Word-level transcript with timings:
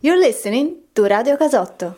You're 0.00 0.18
listening 0.20 0.76
to 0.94 1.04
Radio 1.08 1.36
Casotto. 1.36 1.96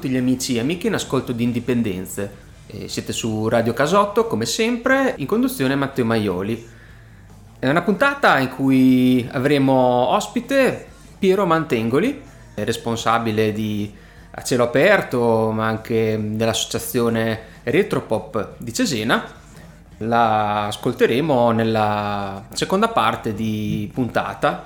tutti 0.00 0.14
gli 0.14 0.16
amici 0.16 0.56
e 0.56 0.60
amiche 0.60 0.86
in 0.86 0.94
ascolto 0.94 1.32
di 1.32 1.44
Indipendenze. 1.44 2.32
Siete 2.86 3.12
su 3.12 3.48
Radio 3.48 3.74
Casotto, 3.74 4.26
come 4.26 4.46
sempre, 4.46 5.12
in 5.18 5.26
conduzione 5.26 5.74
Matteo 5.74 6.06
Maioli. 6.06 6.66
È 7.58 7.68
una 7.68 7.82
puntata 7.82 8.38
in 8.38 8.48
cui 8.48 9.28
avremo 9.30 9.74
ospite 9.74 10.86
Piero 11.18 11.44
Mantengoli, 11.44 12.18
responsabile 12.54 13.52
di 13.52 13.92
A 14.30 14.42
Cielo 14.42 14.62
Aperto, 14.62 15.50
ma 15.50 15.66
anche 15.66 16.18
dell'associazione 16.18 17.40
Retropop 17.64 18.54
di 18.56 18.72
Cesena. 18.72 19.22
La 19.98 20.68
ascolteremo 20.68 21.50
nella 21.50 22.46
seconda 22.54 22.88
parte 22.88 23.34
di 23.34 23.90
puntata. 23.92 24.64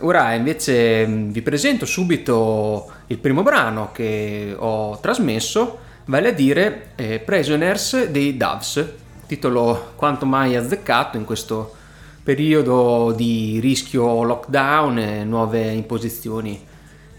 Ora 0.00 0.32
invece 0.32 1.04
vi 1.04 1.42
presento 1.42 1.84
subito 1.84 2.90
il 3.12 3.18
primo 3.18 3.42
brano 3.42 3.90
che 3.92 4.54
ho 4.56 4.98
trasmesso, 4.98 5.78
vale 6.06 6.28
a 6.28 6.32
dire 6.32 6.92
eh, 6.96 7.18
Prisoners 7.18 8.06
dei 8.06 8.38
Doves, 8.38 8.90
titolo 9.26 9.92
quanto 9.96 10.24
mai 10.24 10.56
azzeccato 10.56 11.18
in 11.18 11.26
questo 11.26 11.74
periodo 12.22 13.12
di 13.14 13.58
rischio 13.60 14.22
lockdown 14.22 14.98
e 14.98 15.24
nuove 15.24 15.72
imposizioni 15.72 16.58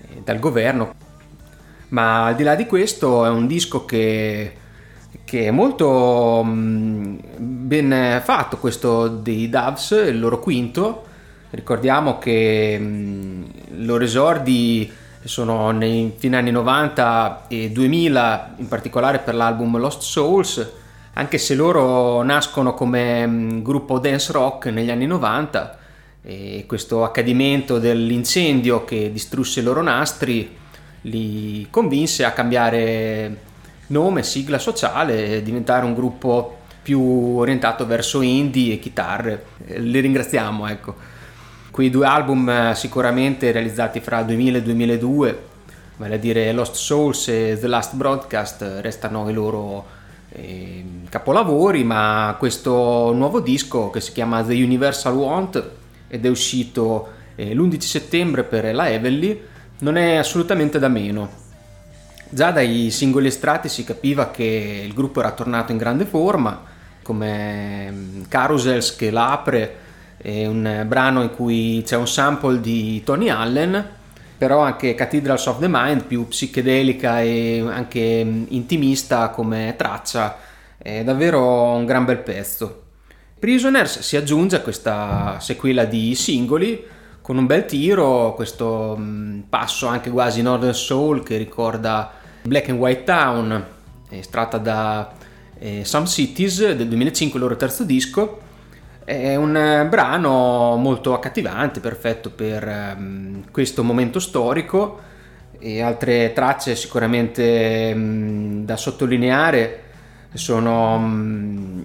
eh, 0.01 0.21
dal 0.23 0.39
governo. 0.39 0.95
Ma 1.89 2.25
al 2.25 2.35
di 2.35 2.43
là 2.43 2.55
di 2.55 2.65
questo 2.65 3.23
è 3.23 3.29
un 3.29 3.45
disco 3.45 3.85
che, 3.85 4.51
che 5.23 5.45
è 5.45 5.51
molto 5.51 6.41
mh, 6.43 7.19
ben 7.37 8.19
fatto, 8.23 8.57
questo 8.57 9.07
dei 9.07 9.47
Doves, 9.47 9.91
il 9.91 10.19
loro 10.19 10.39
quinto. 10.39 11.05
Ricordiamo 11.51 12.17
che 12.17 12.77
mm, 12.79 13.41
mh, 13.41 13.45
loro 13.85 14.03
esordi 14.03 15.01
sono 15.23 15.71
nei 15.71 16.13
fine 16.17 16.37
anni 16.37 16.51
90 16.51 17.45
e 17.47 17.71
2000, 17.71 18.55
in 18.57 18.67
particolare 18.67 19.19
per 19.19 19.35
l'album 19.35 19.77
Lost 19.77 20.01
Souls, 20.01 20.71
anche 21.13 21.37
se 21.37 21.55
loro 21.55 22.21
nascono 22.23 22.73
come 22.73 23.25
mm, 23.25 23.61
gruppo 23.61 23.99
dance 23.99 24.31
rock 24.31 24.65
negli 24.67 24.89
anni 24.89 25.05
90 25.05 25.77
e 26.23 26.63
questo 26.67 27.03
accadimento 27.03 27.79
dell'incendio 27.79 28.85
che 28.85 29.11
distrusse 29.11 29.59
i 29.59 29.63
loro 29.63 29.81
nastri 29.81 30.57
li 31.01 31.67
convinse 31.69 32.23
a 32.23 32.31
cambiare 32.31 33.37
nome, 33.87 34.23
sigla 34.23 34.57
sociale 34.57 35.27
e 35.27 35.43
diventare 35.43 35.85
un 35.85 35.93
gruppo 35.93 36.59
più 36.81 37.01
orientato 37.37 37.85
verso 37.85 38.21
indie 38.21 38.73
e 38.75 38.79
chitarre. 38.79 39.45
Li 39.77 39.99
ringraziamo, 39.99 40.67
ecco. 40.67 40.95
Quei 41.73 41.89
due 41.89 42.05
album 42.05 42.47
eh, 42.47 42.75
sicuramente 42.75 43.51
realizzati 43.51 43.99
fra 43.99 44.19
il 44.19 44.27
2000 44.27 44.57
e 44.57 44.59
il 44.59 44.63
2002, 44.63 45.43
vale 45.97 46.13
a 46.13 46.17
dire 46.19 46.51
Lost 46.51 46.75
Souls 46.75 47.27
e 47.29 47.57
The 47.59 47.65
Last 47.65 47.95
Broadcast, 47.95 48.77
restano 48.81 49.27
i 49.27 49.33
loro 49.33 49.83
eh, 50.29 50.85
capolavori, 51.09 51.83
ma 51.83 52.35
questo 52.37 53.11
nuovo 53.13 53.39
disco 53.39 53.89
che 53.89 54.01
si 54.01 54.11
chiama 54.11 54.43
The 54.43 54.53
Universal 54.53 55.15
Want 55.15 55.69
ed 56.09 56.23
è 56.23 56.29
uscito 56.29 57.07
eh, 57.33 57.55
l'11 57.55 57.79
settembre 57.79 58.43
per 58.43 58.71
la 58.71 58.87
Heavenly 58.87 59.41
non 59.79 59.97
è 59.97 60.17
assolutamente 60.17 60.77
da 60.77 60.89
meno. 60.89 61.27
Già 62.29 62.51
dai 62.51 62.91
singoli 62.91 63.29
estratti 63.29 63.67
si 63.67 63.83
capiva 63.83 64.29
che 64.29 64.83
il 64.85 64.93
gruppo 64.93 65.21
era 65.21 65.31
tornato 65.31 65.71
in 65.71 65.79
grande 65.79 66.05
forma, 66.05 66.65
come 67.01 67.89
mm, 67.89 68.21
Carousels 68.27 68.95
che 68.95 69.09
l'apre 69.09 69.81
è 70.23 70.45
un 70.45 70.85
brano 70.87 71.21
in 71.21 71.31
cui 71.31 71.83
c'è 71.85 71.97
un 71.97 72.07
sample 72.07 72.61
di 72.61 73.03
Tony 73.03 73.27
Allen, 73.27 73.85
però 74.37 74.61
anche 74.61 74.95
Cathedrals 74.95 75.45
of 75.47 75.59
the 75.59 75.67
Mind, 75.69 76.05
più 76.05 76.29
psichedelica 76.29 77.19
e 77.21 77.61
anche 77.67 77.99
intimista 78.47 79.29
come 79.31 79.73
traccia, 79.77 80.37
è 80.77 81.03
davvero 81.03 81.73
un 81.73 81.85
gran 81.85 82.05
bel 82.05 82.19
pezzo. 82.19 82.83
Prisoners 83.37 83.99
si 83.99 84.15
aggiunge 84.15 84.55
a 84.55 84.61
questa 84.61 85.39
sequela 85.41 85.83
di 85.83 86.15
singoli 86.15 86.81
con 87.21 87.37
un 87.37 87.45
bel 87.45 87.65
tiro, 87.65 88.33
questo 88.33 88.97
passo 89.49 89.87
anche 89.87 90.09
quasi 90.09 90.41
Northern 90.41 90.73
Soul 90.73 91.21
che 91.23 91.35
ricorda 91.35 92.13
Black 92.43 92.69
and 92.69 92.79
White 92.79 93.03
Town, 93.03 93.65
estratta 94.07 94.57
da 94.57 95.11
eh, 95.59 95.81
Some 95.83 96.05
Cities 96.05 96.71
del 96.75 96.87
2005, 96.87 97.37
il 97.37 97.43
loro 97.43 97.57
terzo 97.57 97.83
disco, 97.83 98.39
è 99.05 99.35
un 99.35 99.55
eh, 99.55 99.85
brano 99.85 100.75
molto 100.77 101.13
accattivante, 101.13 101.79
perfetto 101.79 102.29
per 102.29 102.95
um, 102.97 103.44
questo 103.51 103.83
momento 103.83 104.19
storico 104.19 105.11
e 105.59 105.81
altre 105.81 106.33
tracce 106.33 106.75
sicuramente 106.75 107.91
um, 107.94 108.65
da 108.65 108.77
sottolineare 108.77 109.81
sono 110.33 110.95
um, 110.95 111.83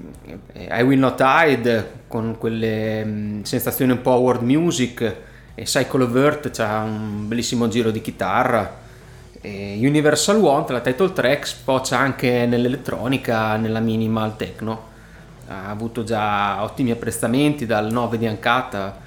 I 0.54 0.82
Will 0.82 0.98
Not 0.98 1.20
Hide 1.22 1.90
con 2.06 2.36
quelle 2.38 3.40
sensazioni 3.42 3.92
un 3.92 4.00
po' 4.00 4.14
world 4.14 4.42
music 4.42 5.16
e 5.54 5.62
Cycle 5.64 6.04
of 6.04 6.14
Earth 6.14 6.50
c'ha 6.50 6.82
un 6.82 7.28
bellissimo 7.28 7.68
giro 7.68 7.90
di 7.90 8.00
chitarra 8.00 8.86
e 9.40 9.76
Universal 9.80 10.36
Want, 10.38 10.70
la 10.70 10.80
title 10.80 11.12
track, 11.12 11.46
sfocia 11.46 11.98
anche 11.98 12.46
nell'elettronica, 12.46 13.56
nella 13.56 13.80
minimal 13.80 14.36
techno 14.36 14.96
ha 15.48 15.70
avuto 15.70 16.04
già 16.04 16.62
ottimi 16.62 16.90
apprezzamenti 16.90 17.66
dal 17.66 17.90
9 17.90 18.18
di 18.18 18.26
Ancata 18.26 19.00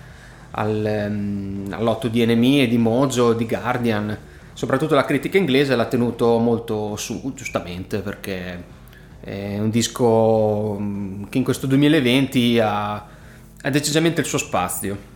al, 0.51 1.07
um, 1.09 1.67
all'8 1.71 2.07
di 2.07 2.25
NME, 2.25 2.67
di 2.67 2.77
Mojo, 2.77 3.33
di 3.33 3.45
Guardian. 3.45 4.17
Soprattutto 4.53 4.95
la 4.95 5.05
critica 5.05 5.37
inglese 5.37 5.75
l'ha 5.75 5.85
tenuto 5.85 6.37
molto 6.39 6.95
su, 6.95 7.31
giustamente, 7.35 7.99
perché 7.99 8.63
è 9.21 9.59
un 9.59 9.69
disco 9.69 10.77
mm, 10.79 11.23
che 11.29 11.37
in 11.37 11.43
questo 11.43 11.67
2020 11.67 12.59
ha, 12.59 12.93
ha 12.93 13.69
decisamente 13.69 14.21
il 14.21 14.27
suo 14.27 14.39
spazio. 14.39 15.09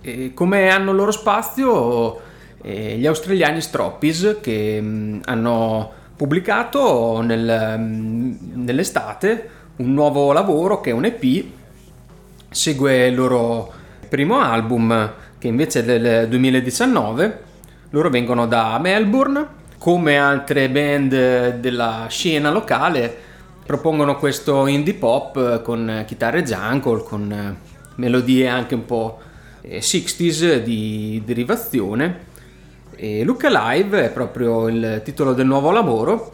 E 0.00 0.32
come 0.34 0.70
hanno 0.70 0.90
il 0.90 0.96
loro 0.96 1.12
spazio 1.12 2.20
eh, 2.62 2.96
gli 2.96 3.06
australiani 3.06 3.60
Stroppies 3.60 4.38
che 4.40 4.80
mh, 4.80 4.86
mm, 4.86 5.20
hanno 5.24 5.92
pubblicato 6.16 7.20
nel, 7.20 7.76
mh, 7.78 7.82
mm, 7.82 8.34
nell'estate 8.64 9.50
un 9.76 9.94
nuovo 9.94 10.32
lavoro 10.32 10.80
che 10.80 10.90
è 10.90 10.92
un 10.92 11.04
EP, 11.04 11.44
segue 12.50 13.06
il 13.06 13.14
loro 13.14 13.72
primo 14.08 14.40
album 14.40 15.12
che 15.38 15.48
invece 15.48 15.80
è 15.80 15.84
del 15.84 16.28
2019, 16.28 17.42
loro 17.90 18.10
vengono 18.10 18.46
da 18.46 18.78
Melbourne, 18.78 19.60
come 19.78 20.16
altre 20.16 20.68
band 20.70 21.56
della 21.56 22.06
scena 22.08 22.50
locale 22.50 23.30
propongono 23.64 24.16
questo 24.16 24.66
indie 24.66 24.94
pop 24.94 25.62
con 25.62 26.04
chitarre 26.06 26.42
jungle, 26.42 27.02
con 27.02 27.56
melodie 27.96 28.48
anche 28.48 28.74
un 28.74 28.84
po' 28.84 29.18
60s 29.64 30.58
di 30.62 31.22
derivazione. 31.24 32.30
E 32.94 33.24
Look 33.24 33.44
Alive 33.44 34.04
è 34.04 34.10
proprio 34.10 34.68
il 34.68 35.00
titolo 35.02 35.32
del 35.32 35.46
nuovo 35.46 35.70
lavoro 35.70 36.32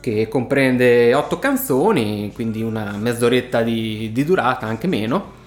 che 0.00 0.28
comprende 0.28 1.12
otto 1.14 1.38
canzoni, 1.38 2.32
quindi 2.34 2.62
una 2.62 2.96
mezz'oretta 2.96 3.62
di, 3.62 4.10
di 4.12 4.24
durata, 4.24 4.66
anche 4.66 4.86
meno. 4.86 5.38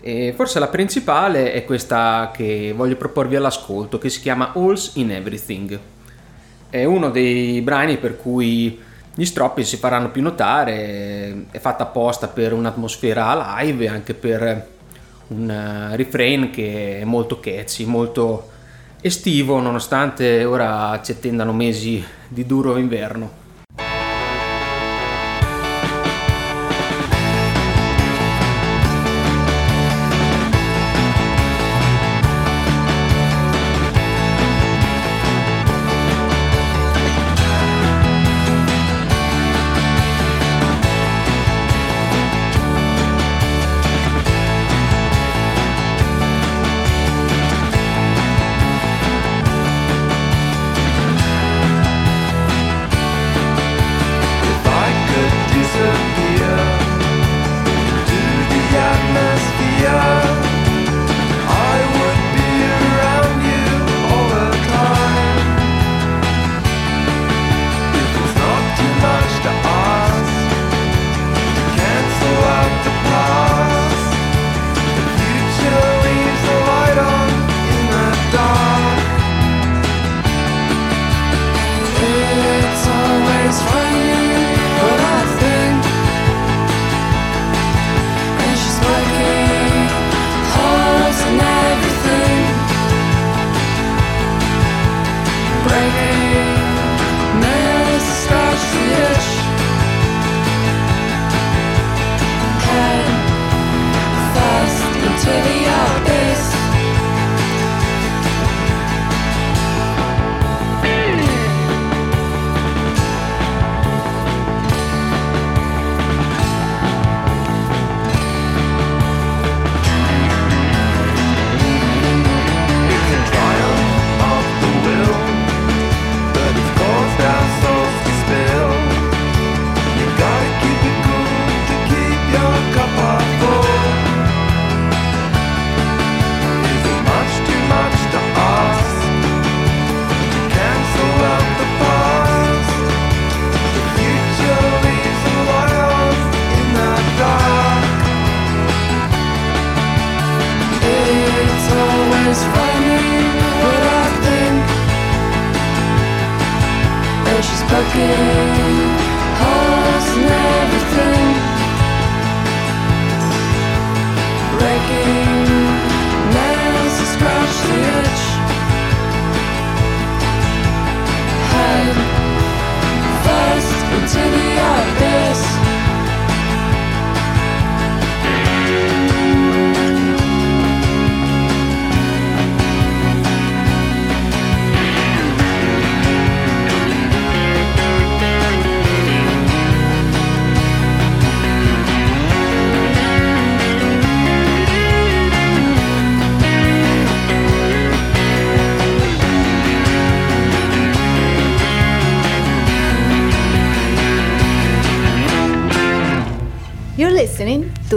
E 0.00 0.32
forse 0.34 0.58
la 0.58 0.68
principale 0.68 1.52
è 1.52 1.64
questa 1.64 2.30
che 2.32 2.72
voglio 2.74 2.96
proporvi 2.96 3.36
all'ascolto, 3.36 3.98
che 3.98 4.08
si 4.08 4.20
chiama 4.20 4.52
Alls 4.54 4.92
in 4.94 5.10
Everything. 5.10 5.78
È 6.70 6.84
uno 6.84 7.10
dei 7.10 7.60
brani 7.60 7.98
per 7.98 8.16
cui 8.16 8.80
gli 9.14 9.24
stroppi 9.24 9.64
si 9.64 9.76
faranno 9.76 10.10
più 10.10 10.22
notare, 10.22 11.46
è 11.50 11.58
fatta 11.58 11.82
apposta 11.82 12.28
per 12.28 12.52
un'atmosfera 12.52 13.58
live 13.60 13.84
e 13.84 13.88
anche 13.88 14.14
per 14.14 14.68
un 15.28 15.90
refrain 15.94 16.50
che 16.50 17.00
è 17.00 17.04
molto 17.04 17.40
catchy, 17.40 17.84
molto 17.84 18.50
estivo, 19.00 19.60
nonostante 19.60 20.44
ora 20.44 21.00
ci 21.02 21.12
attendano 21.12 21.52
mesi 21.52 22.02
di 22.28 22.46
duro 22.46 22.76
inverno. 22.76 23.46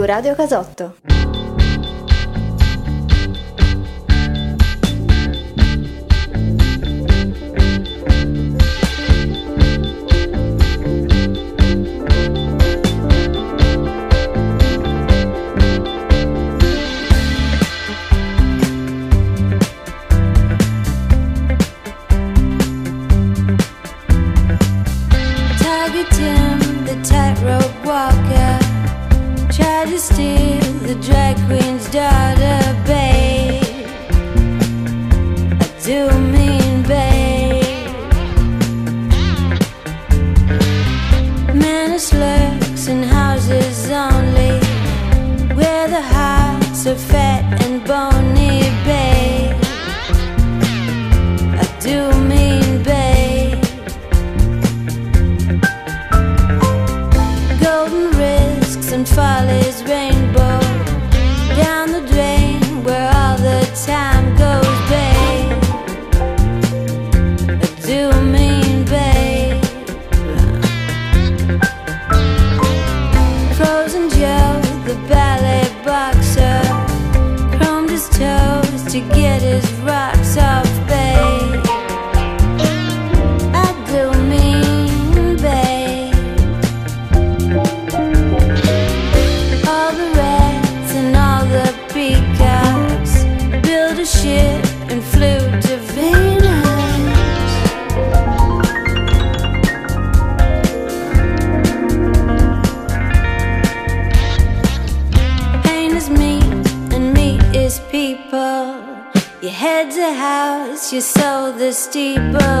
Radio 0.04 0.34
Casotto. 0.34 1.11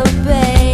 obey 0.00 0.71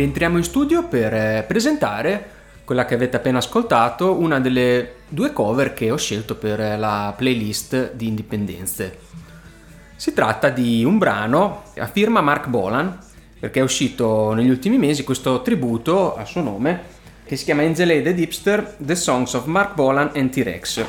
rientriamo 0.00 0.38
in 0.38 0.44
studio 0.44 0.88
per 0.88 1.12
eh, 1.12 1.44
presentare 1.46 2.38
quella 2.64 2.86
che 2.86 2.94
avete 2.94 3.16
appena 3.16 3.36
ascoltato, 3.36 4.18
una 4.18 4.40
delle 4.40 4.94
due 5.08 5.30
cover 5.34 5.74
che 5.74 5.90
ho 5.90 5.98
scelto 5.98 6.36
per 6.36 6.58
eh, 6.58 6.78
la 6.78 7.12
playlist 7.14 7.92
di 7.92 8.06
Indipendenze. 8.06 8.98
Si 9.96 10.14
tratta 10.14 10.48
di 10.48 10.84
un 10.84 10.96
brano 10.96 11.64
a 11.76 11.86
firma 11.86 12.22
Mark 12.22 12.46
Bolan, 12.46 12.98
perché 13.38 13.60
è 13.60 13.62
uscito 13.62 14.32
negli 14.32 14.48
ultimi 14.48 14.78
mesi 14.78 15.04
questo 15.04 15.42
tributo 15.42 16.16
a 16.16 16.24
suo 16.24 16.40
nome 16.40 16.98
che 17.26 17.36
si 17.36 17.44
chiama 17.44 17.62
Angel 17.62 17.90
Aid 17.90 18.18
Hipster 18.18 18.76
The 18.78 18.94
Songs 18.94 19.34
of 19.34 19.44
Mark 19.44 19.74
Bolan 19.74 20.12
and 20.14 20.30
T-Rex. 20.30 20.82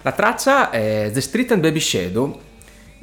La 0.00 0.12
traccia 0.12 0.70
è 0.70 1.10
The 1.12 1.20
Street 1.20 1.52
and 1.52 1.60
Baby 1.60 1.80
Shadow, 1.80 2.40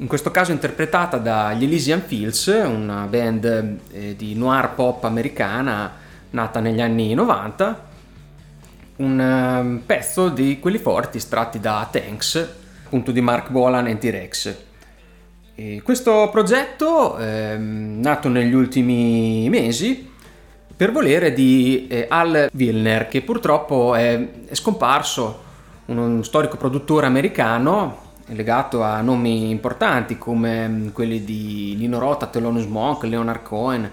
in 0.00 0.06
questo 0.06 0.30
caso 0.30 0.50
interpretata 0.50 1.18
dagli 1.18 1.64
Elysian 1.64 2.00
Fields, 2.00 2.46
una 2.46 3.04
band 3.04 3.78
eh, 3.92 4.16
di 4.16 4.34
noir 4.34 4.74
pop 4.74 5.04
americana 5.04 5.92
nata 6.30 6.60
negli 6.60 6.80
anni 6.80 7.12
90, 7.12 7.88
un 8.96 9.20
ehm, 9.20 9.82
pezzo 9.84 10.30
di 10.30 10.58
quelli 10.58 10.78
forti 10.78 11.18
estratti 11.18 11.60
da 11.60 11.86
Tanks, 11.90 12.48
appunto 12.86 13.10
di 13.10 13.20
Mark 13.20 13.50
Bolan 13.50 13.88
e 13.88 13.98
T-Rex. 13.98 14.56
E 15.54 15.82
questo 15.84 16.30
progetto, 16.32 17.18
ehm, 17.18 18.00
nato 18.00 18.30
negli 18.30 18.54
ultimi 18.54 19.50
mesi, 19.50 20.08
per 20.74 20.92
volere 20.92 21.34
di 21.34 21.88
eh, 21.88 22.06
Al 22.08 22.48
Wilner, 22.54 23.06
che 23.06 23.20
purtroppo 23.20 23.94
è, 23.94 24.28
è 24.46 24.54
scomparso, 24.54 25.48
uno 25.86 26.22
storico 26.22 26.56
produttore 26.56 27.04
americano 27.04 28.08
legato 28.32 28.82
a 28.82 29.00
nomi 29.00 29.50
importanti 29.50 30.18
come 30.18 30.68
mm, 30.68 30.88
quelli 30.88 31.24
di 31.24 31.74
Lino 31.76 31.98
Rota, 31.98 32.26
Thelonious 32.26 32.66
Monk, 32.66 33.04
Leonard 33.04 33.42
Cohen, 33.42 33.90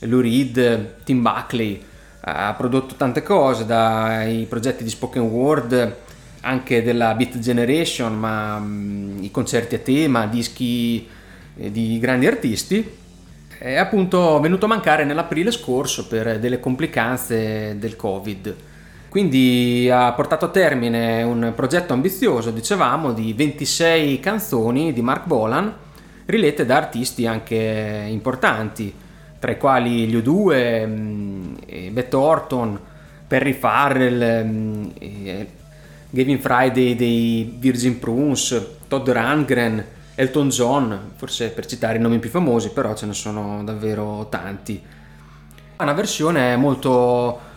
Lou 0.00 0.20
Reed, 0.20 1.02
Tim 1.04 1.22
Buckley. 1.22 1.82
Ha 2.20 2.54
prodotto 2.54 2.94
tante 2.96 3.22
cose, 3.22 3.64
dai 3.64 4.44
progetti 4.48 4.84
di 4.84 4.90
spoken 4.90 5.22
word, 5.22 5.96
anche 6.40 6.82
della 6.82 7.14
Beat 7.14 7.38
Generation, 7.38 8.18
ma 8.18 8.58
mm, 8.58 9.22
i 9.22 9.30
concerti 9.30 9.74
a 9.74 9.78
tema, 9.78 10.26
dischi 10.26 11.08
eh, 11.56 11.70
di 11.70 11.98
grandi 11.98 12.26
artisti. 12.26 12.96
È 13.58 13.74
appunto 13.74 14.38
venuto 14.40 14.66
a 14.66 14.68
mancare 14.68 15.04
nell'aprile 15.04 15.50
scorso 15.50 16.06
per 16.06 16.38
delle 16.38 16.60
complicanze 16.60 17.76
del 17.78 17.96
Covid. 17.96 18.56
Quindi 19.08 19.88
ha 19.90 20.12
portato 20.12 20.44
a 20.44 20.50
termine 20.50 21.22
un 21.22 21.52
progetto 21.56 21.94
ambizioso, 21.94 22.50
dicevamo, 22.50 23.12
di 23.12 23.32
26 23.32 24.20
canzoni 24.20 24.92
di 24.92 25.00
Mark 25.00 25.26
Bolan, 25.26 25.74
rilette 26.26 26.66
da 26.66 26.76
artisti 26.76 27.26
anche 27.26 28.06
importanti, 28.08 28.94
tra 29.38 29.50
i 29.50 29.56
quali 29.56 30.06
gli 30.06 30.16
U2, 30.16 30.86
mm, 30.86 31.54
Beth 31.92 32.14
Orton, 32.14 32.78
Perry 33.26 33.54
Farrell, 33.54 34.44
mm, 34.44 34.84
Gavin 36.10 36.38
Friday 36.38 36.94
dei 36.94 37.56
Virgin 37.58 37.98
Prunes, 37.98 38.66
Todd 38.88 39.08
Rundgren, 39.08 39.84
Elton 40.14 40.48
John, 40.48 41.12
forse 41.16 41.48
per 41.50 41.64
citare 41.64 41.96
i 41.96 42.00
nomi 42.00 42.18
più 42.18 42.28
famosi, 42.28 42.72
però 42.72 42.94
ce 42.94 43.06
ne 43.06 43.14
sono 43.14 43.62
davvero 43.64 44.26
tanti. 44.28 44.82
Una 45.78 45.92
versione 45.92 46.56
molto 46.56 47.47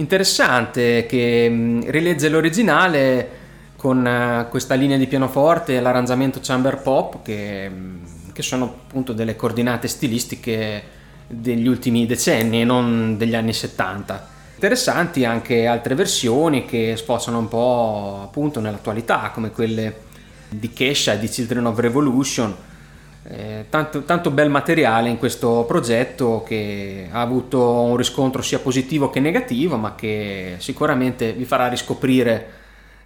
interessante 0.00 1.06
che 1.06 1.48
mh, 1.48 1.90
rilegge 1.90 2.28
l'originale 2.28 3.38
con 3.76 4.06
eh, 4.06 4.46
questa 4.50 4.74
linea 4.74 4.96
di 4.96 5.06
pianoforte 5.06 5.76
e 5.76 5.80
l'arrangiamento 5.80 6.40
chamber 6.42 6.78
pop 6.78 7.22
che, 7.22 7.68
mh, 7.68 8.32
che 8.32 8.42
sono 8.42 8.64
appunto 8.64 9.12
delle 9.12 9.36
coordinate 9.36 9.86
stilistiche 9.88 10.98
degli 11.26 11.68
ultimi 11.68 12.06
decenni 12.06 12.62
e 12.62 12.64
non 12.64 13.16
degli 13.16 13.34
anni 13.34 13.52
70. 13.52 14.28
Interessanti 14.54 15.24
anche 15.24 15.66
altre 15.66 15.94
versioni 15.94 16.64
che 16.64 16.94
sfociano 16.96 17.38
un 17.38 17.48
po' 17.48 18.20
appunto 18.24 18.60
nell'attualità 18.60 19.30
come 19.32 19.50
quelle 19.50 20.08
di 20.48 20.72
Kesha 20.72 21.12
e 21.12 21.18
di 21.18 21.28
Children 21.28 21.66
of 21.66 21.78
Revolution 21.78 22.54
eh, 23.22 23.66
tanto, 23.68 24.02
tanto, 24.04 24.30
bel 24.30 24.48
materiale 24.48 25.10
in 25.10 25.18
questo 25.18 25.64
progetto 25.66 26.42
che 26.46 27.08
ha 27.10 27.20
avuto 27.20 27.82
un 27.82 27.96
riscontro 27.96 28.40
sia 28.40 28.58
positivo 28.58 29.10
che 29.10 29.20
negativo, 29.20 29.76
ma 29.76 29.94
che 29.94 30.54
sicuramente 30.58 31.32
vi 31.34 31.44
farà 31.44 31.68
riscoprire 31.68 32.48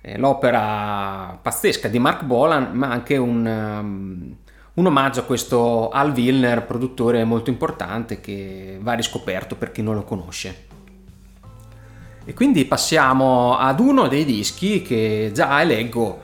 eh, 0.00 0.16
l'opera 0.18 1.36
pazzesca 1.40 1.88
di 1.88 1.98
Mark 1.98 2.22
Bolan, 2.22 2.70
ma 2.72 2.90
anche 2.90 3.16
un, 3.16 3.44
um, 3.44 4.36
un 4.74 4.86
omaggio 4.86 5.20
a 5.20 5.24
questo 5.24 5.88
Al 5.90 6.12
Wilner, 6.12 6.64
produttore 6.64 7.24
molto 7.24 7.50
importante 7.50 8.20
che 8.20 8.78
va 8.80 8.92
riscoperto 8.92 9.56
per 9.56 9.72
chi 9.72 9.82
non 9.82 9.94
lo 9.94 10.04
conosce. 10.04 10.66
E 12.24 12.32
quindi 12.34 12.64
passiamo 12.64 13.58
ad 13.58 13.80
uno 13.80 14.06
dei 14.06 14.24
dischi 14.24 14.80
che 14.80 15.30
già 15.34 15.60
eleggo 15.60 16.23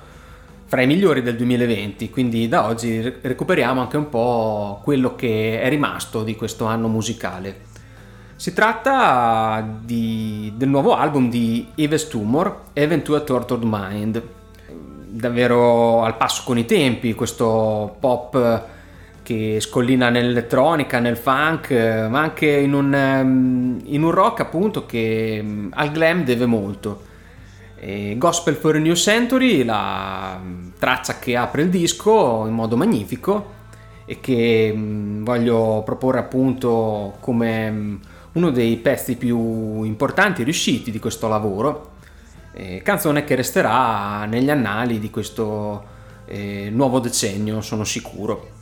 fra 0.70 0.83
i 0.83 0.87
migliori 0.87 1.20
del 1.20 1.35
2020, 1.35 2.11
quindi 2.11 2.46
da 2.46 2.66
oggi 2.66 3.00
recuperiamo 3.22 3.80
anche 3.80 3.96
un 3.96 4.09
po' 4.09 4.78
quello 4.85 5.16
che 5.16 5.61
è 5.61 5.68
rimasto 5.68 6.22
di 6.22 6.37
questo 6.37 6.64
anno 6.64 6.87
musicale. 6.87 7.62
Si 8.37 8.52
tratta 8.52 9.68
di, 9.83 10.52
del 10.54 10.68
nuovo 10.68 10.94
album 10.94 11.28
di 11.28 11.66
Yves 11.74 12.06
Tumor, 12.06 12.66
Even 12.72 13.02
to 13.02 13.16
a 13.16 13.20
Tortured 13.22 13.64
Mind, 13.66 14.22
davvero 15.09 16.04
al 16.04 16.16
passo 16.16 16.42
con 16.44 16.56
i 16.56 16.66
tempi, 16.66 17.14
questo 17.14 17.96
pop 17.98 18.64
che 19.24 19.59
scollina 19.59 20.09
nell'elettronica, 20.09 21.00
nel 21.00 21.16
funk, 21.16 21.72
ma 22.09 22.20
anche 22.20 22.46
in 22.46 22.74
un, 22.74 23.80
in 23.87 24.04
un 24.04 24.11
rock 24.12 24.38
appunto 24.38 24.87
che 24.87 25.44
al 25.68 25.90
glam 25.90 26.22
deve 26.22 26.46
molto. 26.46 27.09
E 27.80 28.16
Gospel 28.18 28.54
for 28.56 28.76
a 28.76 28.78
New 28.78 28.94
Century, 28.94 29.64
la 29.64 30.38
mm, 30.38 30.68
traccia 30.78 31.18
che 31.18 31.34
apre 31.34 31.62
il 31.62 31.70
disco 31.70 32.44
in 32.46 32.52
modo 32.52 32.76
magnifico 32.76 33.58
e 34.04 34.20
che 34.20 34.72
mm, 34.74 35.24
voglio 35.24 35.82
proporre 35.84 36.18
appunto 36.18 37.16
come 37.20 37.70
mm, 37.70 37.96
uno 38.32 38.50
dei 38.50 38.76
pezzi 38.76 39.16
più 39.16 39.82
importanti 39.82 40.42
e 40.42 40.44
riusciti 40.44 40.90
di 40.90 40.98
questo 40.98 41.28
lavoro. 41.28 41.88
Canzone 42.82 43.24
che 43.24 43.36
resterà 43.36 44.26
negli 44.26 44.50
annali 44.50 44.98
di 44.98 45.08
questo 45.08 45.82
eh, 46.26 46.68
nuovo 46.70 47.00
decennio, 47.00 47.60
sono 47.60 47.84
sicuro. 47.84 48.58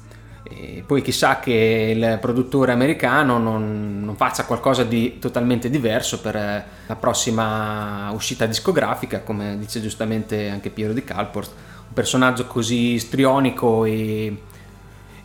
E 0.50 0.82
poi 0.86 1.02
chissà 1.02 1.38
che 1.40 1.92
il 1.94 2.18
produttore 2.20 2.72
americano 2.72 3.38
non, 3.38 4.02
non, 4.02 4.16
faccia 4.16 4.44
qualcosa 4.44 4.82
di 4.82 5.18
totalmente 5.18 5.68
diverso 5.68 6.20
per 6.20 6.36
eh, 6.36 6.64
la 6.86 6.96
prossima 6.96 8.10
uscita 8.12 8.46
discografica, 8.46 9.20
come 9.20 9.56
dice 9.58 9.80
giustamente 9.80 10.48
anche 10.48 10.70
Piero 10.70 10.92
di 10.92 11.04
Calport, 11.04 11.50
un 11.88 11.92
personaggio 11.92 12.46
così 12.46 12.98
strionico 12.98 13.84
e, 13.84 14.36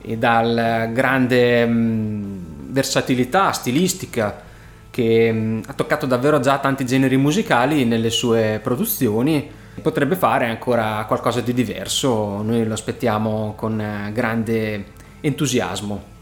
e 0.01 0.17
dal 0.17 0.89
grande 0.91 1.65
mh, 1.65 2.71
versatilità 2.71 3.51
stilistica 3.53 4.41
che 4.89 5.31
mh, 5.31 5.63
ha 5.67 5.73
toccato 5.73 6.05
davvero 6.05 6.39
già 6.39 6.59
tanti 6.59 6.85
generi 6.85 7.17
musicali 7.17 7.85
nelle 7.85 8.09
sue 8.09 8.59
produzioni 8.61 9.49
potrebbe 9.81 10.15
fare 10.15 10.47
ancora 10.47 11.03
qualcosa 11.07 11.41
di 11.41 11.53
diverso. 11.53 12.41
Noi 12.41 12.65
lo 12.65 12.73
aspettiamo 12.73 13.53
con 13.55 13.79
eh, 13.79 14.11
grande 14.11 15.01
entusiasmo. 15.23 16.12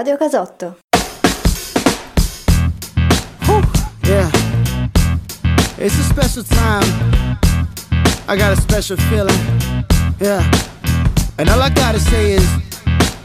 Radio 0.00 0.16
Casotto. 0.16 0.76
Yeah. 4.04 4.30
It's 5.76 5.94
a 5.98 6.04
special 6.04 6.42
time. 6.42 7.38
I 8.26 8.34
got 8.34 8.56
a 8.56 8.56
special 8.62 8.96
feeling. 8.96 9.36
Yeah. 10.18 10.40
And 11.38 11.50
all 11.50 11.60
I 11.60 11.68
gotta 11.68 12.00
say 12.00 12.32
is, 12.32 12.48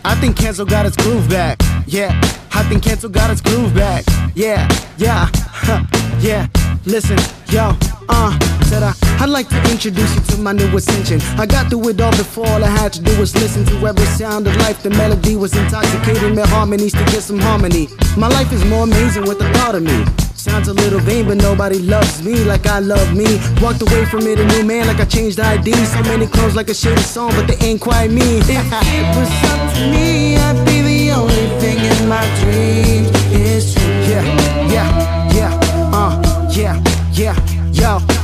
I 0.03 0.15
think 0.19 0.35
Cancel 0.35 0.65
got 0.65 0.85
its 0.85 0.97
groove 0.97 1.29
back. 1.29 1.59
Yeah. 1.87 2.11
I 2.53 2.63
think 2.63 2.83
Cancel 2.83 3.09
got 3.09 3.31
its 3.31 3.39
groove 3.39 3.73
back. 3.73 4.03
Yeah. 4.35 4.67
Yeah. 4.97 5.29
huh, 5.33 5.81
yeah. 6.19 6.47
Listen, 6.83 7.17
yo. 7.53 7.71
Uh, 8.09 8.54
said 8.69 8.83
I, 8.83 8.93
I'd 9.21 9.29
like 9.29 9.49
to 9.49 9.59
introduce 9.71 10.13
you 10.15 10.21
to 10.21 10.37
my 10.41 10.51
new 10.51 10.69
ascension. 10.75 11.21
I 11.39 11.45
got 11.45 11.69
through 11.69 11.89
it 11.89 12.01
all 12.01 12.11
before, 12.11 12.47
all 12.47 12.63
I 12.63 12.69
had 12.69 12.93
to 12.93 13.01
do 13.01 13.17
was 13.19 13.35
listen 13.35 13.65
to 13.65 13.75
every 13.87 14.05
sound 14.17 14.47
of 14.47 14.55
life. 14.57 14.81
The 14.83 14.89
melody 14.89 15.35
was 15.35 15.55
intoxicating, 15.55 16.35
the 16.35 16.47
harmonies 16.47 16.93
to 16.93 17.03
get 17.11 17.21
some 17.21 17.39
harmony. 17.39 17.87
My 18.17 18.27
life 18.27 18.51
is 18.51 18.63
more 18.65 18.83
amazing 18.83 19.23
with 19.23 19.39
the 19.39 19.49
thought 19.53 19.75
of 19.75 19.83
me. 19.83 20.05
Sounds 20.35 20.67
a 20.67 20.73
little 20.73 20.99
vain, 20.99 21.25
but 21.27 21.37
nobody 21.37 21.79
loves 21.79 22.23
me 22.23 22.43
like 22.43 22.67
I 22.67 22.79
love 22.79 23.15
me. 23.15 23.25
Walked 23.61 23.81
away 23.81 24.05
from 24.05 24.27
it 24.27 24.39
a 24.39 24.45
new 24.45 24.63
man, 24.63 24.85
like 24.85 24.99
I 24.99 25.05
changed 25.05 25.39
ID. 25.39 25.73
So 25.73 26.01
many 26.03 26.27
clones, 26.27 26.55
like 26.55 26.69
a 26.69 26.73
shady 26.73 27.01
song, 27.01 27.31
but 27.31 27.47
they 27.47 27.57
ain't 27.65 27.81
quite 27.81 28.11
me. 28.11 28.39
If 28.39 28.49
it 28.49 29.07
was 29.17 29.31
up 29.51 29.73
to 29.73 29.81
me, 29.91 30.37
I'd 30.37 30.63
be 30.65 30.81
the 30.81 31.11
only 31.11 31.47
thing 31.59 31.79
in 31.79 32.07
my 32.07 32.23
dreams. 32.41 33.15
True. 33.73 33.81
Yeah, 34.11 34.23
yeah, 34.69 35.33
yeah, 35.33 35.91
uh, 35.93 36.49
yeah, 36.51 36.79
yeah, 37.11 37.35
yo. 37.71 38.14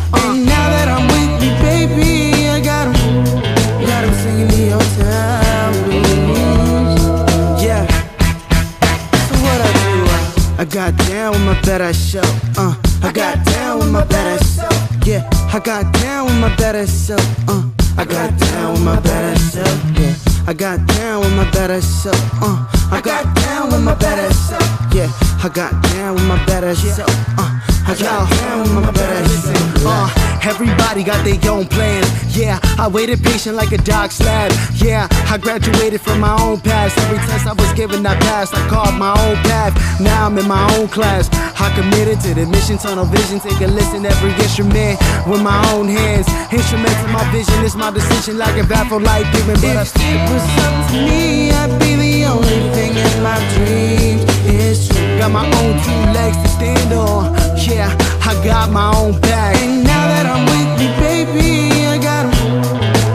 Got 10.72 10.96
down 11.10 11.34
with 11.34 11.42
my 11.42 11.62
better 11.62 11.94
self. 11.94 12.58
Uh, 12.58 12.74
I 13.04 13.12
got 13.12 13.46
down 13.46 13.80
with 13.80 13.92
my 13.92 14.06
better 14.06 14.42
self. 14.44 14.74
Yeah, 15.06 15.30
I 15.52 15.60
got 15.60 15.92
down 15.94 16.28
with 16.28 16.40
my 16.40 16.56
better 16.56 16.88
self. 16.88 17.22
Uh, 17.50 17.64
I 17.98 18.06
got 18.06 18.40
down 18.40 18.74
with 18.74 18.84
my 18.84 19.00
better 19.02 19.38
self. 19.40 19.84
Yeah, 20.00 20.16
I 20.48 20.54
got 20.54 20.86
down 20.88 21.22
with 21.22 21.36
my 21.36 21.50
better 21.52 21.82
self. 21.82 22.16
Uh, 22.42 22.66
I 22.90 23.02
got 23.02 23.36
down 23.36 23.72
with 23.72 23.84
my 23.84 23.96
better 23.96 24.34
self. 24.34 24.64
Yeah, 24.94 25.12
I 25.44 25.50
got 25.54 25.84
down 25.84 26.16
with 26.16 26.26
my 26.26 26.46
better 26.46 26.74
self. 26.74 27.10
Uh, 27.38 27.60
I 27.88 27.96
got 28.00 28.30
down 28.30 28.60
with 28.62 28.74
my 28.74 28.92
better 28.92 29.28
self. 29.28 29.86
Uh, 29.86 30.21
everybody 30.44 31.04
got 31.04 31.24
their 31.24 31.40
own 31.52 31.66
plan. 31.68 32.04
Yeah, 32.30 32.60
I 32.78 32.88
waited 32.88 33.24
patient 33.24 33.56
like 33.56 33.72
a 33.72 33.78
dog 33.78 34.12
slab. 34.12 34.52
Yeah, 34.76 35.08
I 35.30 35.38
graduated 35.38 36.02
from 36.02 36.20
my 36.20 36.36
own 36.42 36.60
past. 36.62 36.98
Every 37.00 37.18
test 37.18 37.48
I 37.48 37.54
was 37.54 37.72
given, 37.74 38.06
I 38.06 38.16
passed. 38.20 38.54
I 38.54 38.68
carved 38.68 38.98
my 38.98 39.12
own 39.12 39.36
path. 39.44 39.74
Now 40.00 40.26
I'm 40.26 40.38
in 40.38 40.48
my 40.48 40.64
own 40.76 40.88
class. 40.88 41.30
I 41.60 41.74
committed 41.76 42.20
to 42.22 42.34
the 42.34 42.46
mission, 42.46 42.78
tunnel 42.78 43.06
vision. 43.06 43.40
Take 43.40 43.62
a 43.62 43.68
listen, 43.68 44.06
every 44.06 44.32
instrument 44.44 45.00
with 45.28 45.42
my 45.42 45.60
own 45.74 45.88
hands. 45.88 46.28
Instrument 46.52 46.96
to 47.04 47.08
my 47.10 47.24
vision, 47.32 47.64
it's 47.64 47.76
my 47.76 47.92
decision. 47.92 48.38
Like 48.38 48.58
a 48.58 48.66
baffled 48.68 49.04
light 49.04 49.32
given, 49.34 49.56
but 49.56 49.76
if 49.76 49.96
it 49.96 50.22
was 50.32 50.46
up 50.66 50.92
to 50.92 50.98
me, 50.98 51.52
I'd 51.52 51.80
be 51.80 51.96
the 51.96 52.26
only 52.26 52.62
thing 52.74 52.96
in 52.96 53.24
my 53.24 53.38
dreams. 53.56 54.24
It's. 54.46 54.91
Got 55.22 55.34
my 55.34 55.46
own 55.46 55.78
two 55.86 56.02
legs 56.18 56.36
to 56.42 56.48
stand 56.48 56.94
on. 56.94 57.36
Yeah, 57.56 57.96
I 58.26 58.34
got 58.44 58.72
my 58.72 58.92
own 58.98 59.22
back. 59.22 59.56
And 59.62 59.84
now 59.84 60.08
that 60.08 60.26
I'm 60.26 60.44
with 60.50 60.82
you, 60.82 60.90
baby, 60.98 61.86
I 61.86 62.00
got 62.00 62.26
'em. 62.26 62.32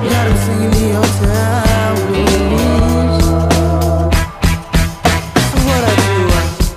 Got 0.09 0.27
'em 0.29 0.37
singing 0.47 0.71
the? 0.71 0.87
I, 1.03 1.05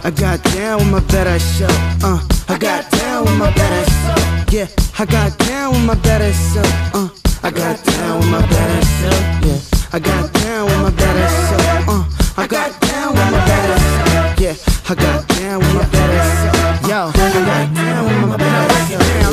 I 0.05 0.09
got 0.09 0.41
down 0.55 0.79
with 0.79 0.89
my 0.89 0.99
better 1.13 1.37
self. 1.37 1.77
Uh, 2.03 2.19
I 2.47 2.57
got 2.57 2.89
down 2.89 3.25
with 3.25 3.37
my 3.37 3.51
better 3.53 3.85
self. 4.01 4.51
Yeah, 4.51 4.67
I 4.97 5.05
got 5.05 5.37
down 5.37 5.73
with 5.73 5.85
my 5.85 5.93
better 5.93 6.33
self. 6.33 6.95
Uh, 6.95 7.09
I 7.43 7.51
got 7.51 7.77
down 7.85 8.17
with 8.17 8.29
my 8.31 8.41
better 8.41 8.85
self. 8.97 9.45
Yeah, 9.45 9.59
I 9.93 9.99
got 9.99 10.33
down 10.33 10.65
with 10.65 10.81
my 10.81 10.89
better 10.89 11.29
self. 11.45 11.87
Uh, 11.87 12.03
I 12.35 12.47
got 12.47 12.81
down 12.81 13.09
with 13.13 13.31
my 13.31 13.45
better 13.45 13.77
self. 13.77 14.39
Yeah, 14.39 14.78
I 14.89 14.95
got 14.95 15.27
down 15.27 15.59
with 15.59 15.73
my 15.75 15.87
better. 15.89 16.89
Yo, 16.89 17.11
I 17.13 17.13
got 17.13 17.75
down 17.75 18.05
with 18.05 18.39
my. 18.39 18.45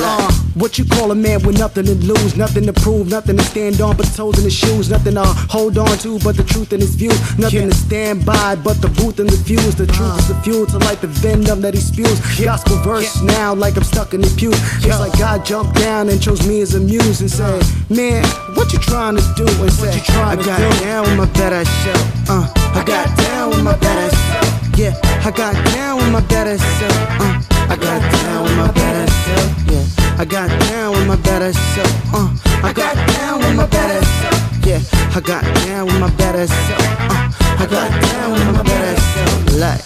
Uh, 0.08 0.30
what 0.52 0.76
you 0.76 0.84
call 0.84 1.10
a 1.12 1.14
man 1.14 1.42
with 1.46 1.58
nothing 1.58 1.86
to 1.86 1.94
lose, 1.94 2.36
nothing 2.36 2.66
to 2.66 2.74
prove, 2.74 3.08
nothing 3.08 3.38
to 3.38 3.42
stand 3.42 3.80
on 3.80 3.96
but 3.96 4.04
toes 4.14 4.36
in 4.36 4.44
his 4.44 4.52
shoes, 4.52 4.90
nothing 4.90 5.14
to 5.14 5.24
hold 5.24 5.78
on 5.78 5.96
to 5.98 6.18
but 6.18 6.36
the 6.36 6.44
truth 6.44 6.74
in 6.74 6.80
his 6.80 6.94
view, 6.94 7.12
nothing 7.38 7.70
to 7.70 7.74
stand 7.74 8.26
by 8.26 8.54
but 8.56 8.82
the 8.82 8.88
booth 9.00 9.18
and 9.18 9.30
the 9.30 9.36
fuse. 9.44 9.74
The 9.74 9.86
truth 9.86 10.18
is 10.18 10.28
the 10.28 10.34
fuel 10.44 10.66
to 10.66 10.76
light 10.76 11.00
the 11.00 11.06
venom 11.06 11.62
that 11.62 11.72
he 11.72 11.80
spews. 11.80 12.20
Gospel 12.38 12.76
verse 12.82 13.22
now 13.22 13.54
like 13.54 13.78
I'm 13.78 13.84
stuck 13.84 14.12
in 14.12 14.20
the 14.20 14.28
pew. 14.36 14.50
It's 14.52 15.00
like 15.00 15.18
God 15.18 15.46
jumped 15.46 15.76
down 15.76 16.10
and 16.10 16.20
chose 16.20 16.46
me 16.46 16.60
as 16.60 16.74
a 16.74 16.80
muse 16.80 17.22
and 17.22 17.30
said, 17.30 17.64
Man, 17.88 18.26
what 18.56 18.74
you 18.74 18.78
trying 18.80 19.16
to 19.16 19.24
do? 19.34 19.46
And 19.62 19.72
say, 19.72 20.02
I 20.20 20.36
got 20.36 20.60
down 20.82 21.04
with 21.04 21.16
my 21.16 21.32
better 21.32 21.64
self. 21.64 22.28
Uh, 22.28 22.52
I 22.74 22.84
got 22.84 23.16
down 23.16 23.50
with 23.50 23.64
my 23.64 23.74
better 23.78 24.14
self. 24.14 24.55
Yeah, 24.76 24.92
I 25.24 25.30
got 25.30 25.54
down 25.72 25.96
with 25.96 26.10
my 26.12 26.20
better 26.28 26.58
self. 26.58 26.92
Uh, 27.18 27.40
I 27.72 27.76
got 27.76 28.00
down 28.12 28.42
with 28.44 28.56
my 28.56 28.70
better 28.72 29.10
self. 29.10 29.48
Yeah, 29.72 30.20
I 30.20 30.24
got 30.26 30.48
down 30.68 30.92
with 30.92 31.06
my 31.06 31.16
better 31.16 31.52
self. 31.52 32.14
Uh, 32.14 32.28
I 32.62 32.72
got 32.74 32.94
down 33.08 33.38
with 33.38 33.54
my 33.56 33.66
better 33.66 34.04
self. 34.04 34.66
Yeah, 34.66 34.80
I 35.16 35.20
got 35.20 35.42
down 35.64 35.86
with 35.86 35.98
my 35.98 36.10
better 36.16 36.46
self. 36.46 36.80
Uh, 37.08 37.32
I 37.58 37.66
got 37.66 37.90
down 38.02 38.32
with 38.32 38.44
my 38.52 38.62
better 38.62 39.00
self. 39.00 39.58
Like. 39.58 39.84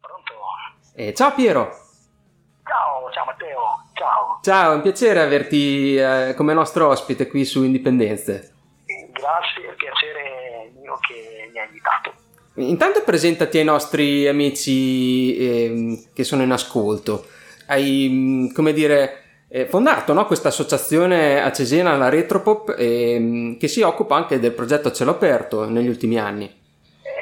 Pronto? 0.00 0.34
Eh, 0.94 1.12
ciao 1.12 1.34
Piero, 1.34 1.64
Ciao, 2.62 3.10
ciao 3.12 3.24
Matteo, 3.24 3.60
ciao. 3.94 4.38
ciao, 4.42 4.72
è 4.72 4.74
un 4.76 4.82
piacere 4.82 5.20
averti 5.20 5.96
eh, 5.96 6.34
come 6.36 6.54
nostro 6.54 6.88
ospite 6.88 7.26
qui 7.26 7.44
su 7.44 7.64
Indipendenze. 7.64 8.52
Grazie, 8.86 9.70
è 9.70 9.74
piacere 9.74 10.72
mio 10.80 10.96
che. 11.08 11.35
Intanto 12.58 13.02
presentati 13.02 13.58
ai 13.58 13.64
nostri 13.64 14.26
amici 14.26 15.36
ehm, 15.36 16.12
che 16.14 16.24
sono 16.24 16.42
in 16.42 16.52
ascolto. 16.52 17.26
Hai, 17.66 18.08
mh, 18.08 18.54
come 18.54 18.72
dire, 18.72 19.24
eh, 19.48 19.66
fondato 19.66 20.14
no, 20.14 20.24
questa 20.24 20.48
associazione 20.48 21.42
a 21.42 21.52
Cesena, 21.52 21.96
la 21.96 22.08
Retropop, 22.08 22.74
ehm, 22.78 23.58
che 23.58 23.68
si 23.68 23.82
occupa 23.82 24.16
anche 24.16 24.40
del 24.40 24.52
progetto 24.52 24.88
a 24.88 24.92
cielo 24.92 25.10
aperto 25.10 25.68
negli 25.68 25.88
ultimi 25.88 26.18
anni. 26.18 26.48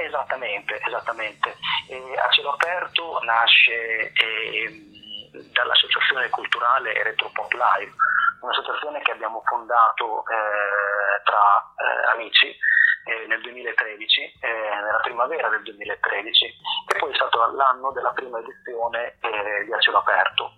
Esattamente, 0.07 0.79
esattamente. 0.87 1.57
Eh, 1.89 1.97
a 2.17 2.31
cielo 2.31 2.53
aperto 2.53 3.19
nasce 3.25 4.13
ehm, 4.15 5.51
dall'associazione 5.51 6.29
culturale 6.29 7.03
Retropop 7.03 7.51
Live, 7.51 7.93
un'associazione 8.39 9.03
che 9.03 9.11
abbiamo 9.11 9.43
fondato 9.47 10.23
eh, 10.31 11.23
tra 11.25 11.59
eh, 11.75 12.15
amici 12.15 12.57
eh, 13.05 13.27
nel 13.27 13.41
2013, 13.41 14.21
eh, 14.41 14.49
nella 14.83 15.01
primavera 15.03 15.49
del 15.49 15.63
2013, 15.63 16.45
e 16.45 16.99
poi 16.99 17.13
è 17.13 17.15
stato 17.15 17.39
l'anno 17.53 17.93
della 17.93 18.13
prima 18.13 18.39
edizione 18.39 19.17
eh, 19.21 19.65
di 19.65 19.73
A 19.73 19.79
Cielo 19.79 19.99
Aperto, 19.99 20.53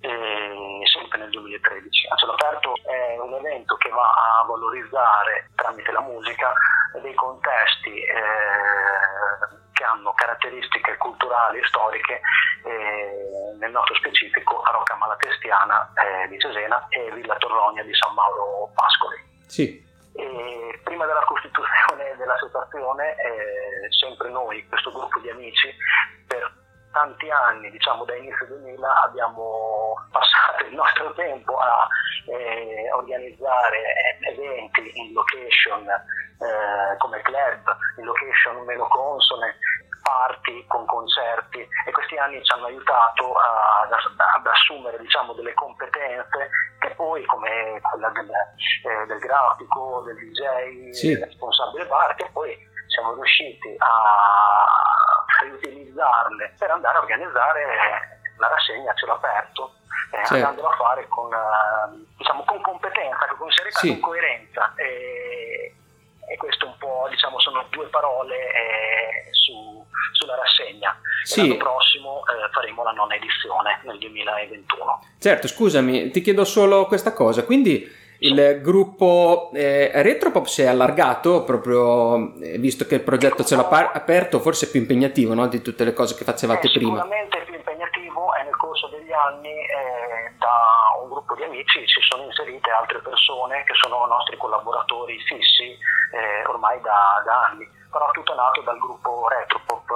sempre 0.00 1.18
nel 1.18 1.30
2013. 1.30 2.06
A 2.08 2.16
Cielo 2.16 2.32
Aperto 2.32 2.74
è 2.84 3.18
un 3.18 3.34
evento 3.34 3.76
che 3.76 3.88
va 3.90 4.08
a 4.08 4.44
valorizzare 4.46 5.50
tramite 5.54 5.92
la 5.92 6.00
musica 6.00 6.52
dei 7.02 7.14
contesti 7.14 8.02
eh, 8.02 8.16
che 9.72 9.84
hanno 9.84 10.12
caratteristiche 10.14 10.96
culturali 10.96 11.58
e 11.58 11.66
storiche, 11.66 12.20
eh, 12.64 13.56
nel 13.58 13.70
nostro 13.70 13.94
specifico 13.94 14.60
a 14.62 14.72
Rocca 14.72 14.96
Malatestiana 14.96 15.92
eh, 15.94 16.28
di 16.28 16.38
Cesena 16.38 16.86
e 16.88 17.12
Villa 17.12 17.36
Torlonia 17.36 17.84
di 17.84 17.94
San 17.94 18.12
Mauro 18.14 18.70
Pascoli. 18.74 19.16
Sì, 19.46 19.87
E 20.18 20.80
prima 20.82 21.06
della 21.06 21.22
costituzione 21.24 22.16
dell'associazione, 22.16 23.14
eh, 23.14 23.86
sempre 24.00 24.28
noi, 24.30 24.66
questo 24.66 24.90
gruppo 24.90 25.20
di 25.20 25.30
amici, 25.30 25.72
per 26.26 26.52
tanti 26.90 27.30
anni, 27.30 27.70
diciamo 27.70 28.04
da 28.04 28.16
inizio 28.16 28.46
2000, 28.46 29.02
abbiamo 29.04 29.94
passato 30.10 30.64
il 30.64 30.74
nostro 30.74 31.14
tempo 31.14 31.56
a 31.56 31.86
eh, 32.26 32.90
organizzare 32.94 33.78
eventi 34.32 34.90
in 34.98 35.12
location 35.12 35.86
eh, 35.86 36.96
come 36.98 37.20
club, 37.22 37.76
in 37.98 38.04
location 38.04 38.64
meno 38.64 38.88
consone, 38.88 39.54
party 40.08 40.66
con 40.66 40.86
concerti 40.86 41.60
e 41.86 41.90
questi 41.92 42.16
anni 42.16 42.42
ci 42.42 42.52
hanno 42.52 42.66
aiutato 42.66 43.34
a- 43.34 43.80
ad, 43.82 44.46
assumere 44.46 44.98
diciamo, 44.98 45.32
delle 45.34 45.52
competenze 45.54 46.48
che 46.80 46.90
poi 46.94 47.24
come 47.26 47.78
quella 47.82 48.08
del, 48.10 48.30
eh, 48.30 49.06
del 49.06 49.18
grafico, 49.18 50.02
del 50.06 50.16
DJ, 50.16 50.90
Sì. 50.92 51.08
del 51.12 51.24
responsabile 51.24 51.84
bar, 51.86 52.14
che 52.14 52.28
poi 52.32 52.56
siamo 52.88 53.12
riusciti 53.14 53.74
a 53.78 55.14
riutilizzarle 55.42 56.54
per 56.58 56.70
andare 56.70 56.96
a 56.96 57.00
organizzare 57.00 57.64
la 58.38 58.48
rassegna 58.48 58.90
a 58.92 58.94
cielo 58.94 59.14
aperto, 59.14 59.72
eh, 60.12 60.16
Certo. 60.24 60.34
andandola 60.34 60.68
a 60.70 60.76
fare 60.76 61.06
con, 61.08 61.32
eh, 61.32 62.06
diciamo, 62.16 62.44
con 62.44 62.60
competenza, 62.62 63.26
con 63.36 63.50
serietà, 63.50 63.78
Sì. 63.80 63.88
con 64.00 64.10
coerenza. 64.10 64.72
E, 64.76 65.74
e 66.30 66.36
questo 66.36 66.66
un 66.66 66.76
po', 66.78 67.06
diciamo, 67.10 67.38
sono 67.40 67.64
due 67.70 67.86
parole 67.88 68.36
eh, 68.36 69.28
su- 69.32 69.77
sulla 70.18 70.34
rassegna. 70.34 70.98
Sì. 71.22 71.40
L'anno 71.40 71.56
prossimo 71.56 72.22
eh, 72.26 72.50
faremo 72.50 72.82
la 72.82 72.90
nona 72.90 73.14
edizione 73.14 73.80
nel 73.84 73.98
2021. 73.98 75.02
Certo, 75.18 75.46
scusami, 75.46 76.10
ti 76.10 76.20
chiedo 76.20 76.44
solo 76.44 76.86
questa 76.86 77.12
cosa. 77.12 77.44
Quindi 77.44 77.86
il 78.20 78.60
gruppo 78.60 79.50
eh, 79.54 79.90
Retropop 80.02 80.46
si 80.46 80.62
è 80.62 80.66
allargato 80.66 81.44
proprio 81.44 82.34
eh, 82.42 82.58
visto 82.58 82.84
che 82.84 82.96
il 82.96 83.02
progetto 83.02 83.44
ce 83.44 83.54
l'ha 83.54 83.64
pa- 83.64 83.92
aperto, 83.92 84.40
forse 84.40 84.70
più 84.70 84.80
impegnativo 84.80 85.34
no, 85.34 85.46
di 85.46 85.62
tutte 85.62 85.84
le 85.84 85.92
cose 85.92 86.16
che 86.16 86.24
facevate 86.24 86.66
Eh, 86.66 86.72
prima. 86.72 87.02
Sicuramente 87.02 87.38
più 87.46 87.54
impegnativo 87.54 88.34
e 88.34 88.42
nel 88.42 88.56
corso 88.56 88.88
degli 88.88 89.12
anni 89.12 89.54
eh, 89.54 90.34
da 90.38 90.98
un 91.00 91.08
gruppo 91.10 91.36
di 91.36 91.44
amici 91.44 91.78
si 91.86 92.00
sono 92.00 92.24
inserite 92.24 92.70
altre 92.70 92.98
persone 93.00 93.62
che 93.64 93.74
sono 93.74 94.04
nostri 94.06 94.36
collaboratori 94.36 95.16
fissi 95.20 95.78
eh, 96.10 96.44
ormai 96.48 96.80
da, 96.80 97.22
da 97.24 97.50
anni, 97.52 97.68
però 97.90 98.10
tutto 98.12 98.34
nato 98.34 98.60
dal 98.62 98.78
gruppo 98.78 99.26
Retropop 99.28 99.88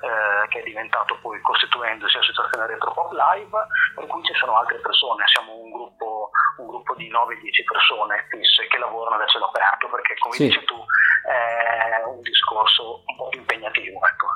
eh, 0.00 0.48
che 0.48 0.60
è 0.60 0.62
diventato 0.62 1.18
poi 1.20 1.40
costituendosi 1.40 2.16
Associazione 2.16 2.66
Retropop 2.66 3.10
Live, 3.12 3.56
per 3.96 4.06
cui 4.06 4.22
ci 4.24 4.34
sono 4.34 4.56
altre 4.58 4.78
persone, 4.78 5.24
siamo 5.26 5.54
un 5.58 5.70
gruppo, 5.70 6.30
un 6.58 6.66
gruppo 6.68 6.94
di 6.94 7.10
9-10 7.10 7.64
persone 7.66 8.26
fisse 8.30 8.66
che 8.68 8.78
lavorano 8.78 9.22
a 9.22 9.26
cielo 9.26 9.46
aperto 9.46 9.88
perché 9.90 10.14
come 10.18 10.34
Sì. 10.36 10.46
dici 10.46 10.64
tu 10.64 10.76
è 11.26 12.04
un 12.06 12.20
discorso 12.22 13.02
un 13.06 13.16
po' 13.16 13.28
più 13.28 13.40
impegnativo. 13.40 13.98
Ecco. 14.06 14.26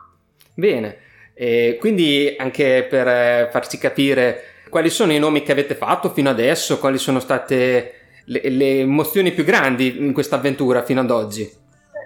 Bene, 0.54 1.10
E 1.34 1.76
quindi 1.80 2.36
anche 2.38 2.84
per 2.88 3.08
eh, 3.08 3.48
farci 3.50 3.78
capire 3.78 4.64
quali 4.68 4.90
sono 4.90 5.12
i 5.12 5.18
nomi 5.18 5.42
che 5.42 5.52
avete 5.52 5.74
fatto 5.74 6.10
fino 6.10 6.28
adesso, 6.28 6.78
quali 6.78 6.98
sono 6.98 7.20
state 7.20 8.20
le, 8.26 8.40
le 8.50 8.80
emozioni 8.80 9.32
più 9.32 9.42
grandi 9.44 9.98
in 10.04 10.12
questa 10.12 10.36
avventura 10.36 10.82
fino 10.82 11.00
ad 11.00 11.10
oggi. 11.10 11.42
Eh, 11.42 11.50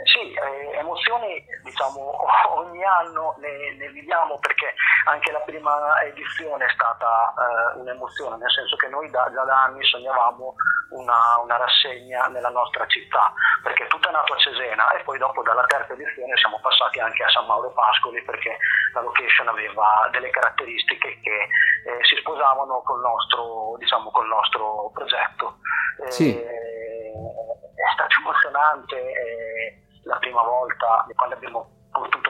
Sì, 0.04 0.32
eh, 0.32 0.78
emozioni 0.78 1.44
diciamo 1.64 2.12
ogni 2.54 2.84
anno 2.84 3.34
viviamo 4.16 4.38
perché 4.38 4.74
anche 5.05 5.31
la 5.31 5.40
prima 5.40 6.00
edizione 6.02 6.64
è 6.64 6.72
stata 6.72 7.35
eh, 7.37 7.79
un'emozione, 7.81 8.37
nel 8.37 8.50
senso 8.50 8.76
che 8.76 8.88
noi 8.88 9.11
da, 9.11 9.31
già 9.33 9.44
da 9.44 9.64
anni 9.64 9.85
sognavamo 9.85 10.55
una, 10.90 11.38
una 11.42 11.57
rassegna 11.57 12.26
nella 12.29 12.48
nostra 12.48 12.87
città, 12.87 13.33
perché 13.62 13.87
tutto 13.87 14.09
è 14.09 14.12
nato 14.12 14.33
a 14.33 14.38
Cesena 14.38 14.90
e 14.92 15.02
poi 15.02 15.18
dopo 15.18 15.42
dalla 15.42 15.66
terza 15.66 15.92
edizione 15.92 16.37
siamo 16.37 16.59
passati 16.61 16.98
anche 17.00 17.22
a 17.22 17.29
San 17.29 17.46
Mauro 17.46 17.72
Pascoli 17.72 18.22
perché 18.24 18.57
la 18.94 19.00
location 19.02 19.48
aveva 19.48 20.09
delle 20.11 20.31
caratteristiche 20.31 21.20
che 21.20 21.48
eh, 21.85 22.05
si 22.05 22.16
sposavano 22.16 22.83
col 22.83 23.00
nostro, 23.00 23.76
diciamo, 23.79 24.11
col 24.11 24.29
nostro 24.29 24.90
progetto. 24.94 25.59
Eh, 26.07 26.11
Sì. 26.11 26.35
È 26.37 27.92
stato 27.92 28.14
emozionante 28.20 28.96
la 30.02 30.16
prima 30.18 30.42
volta 30.42 31.05
quando 31.14 31.35
abbiamo 31.35 31.75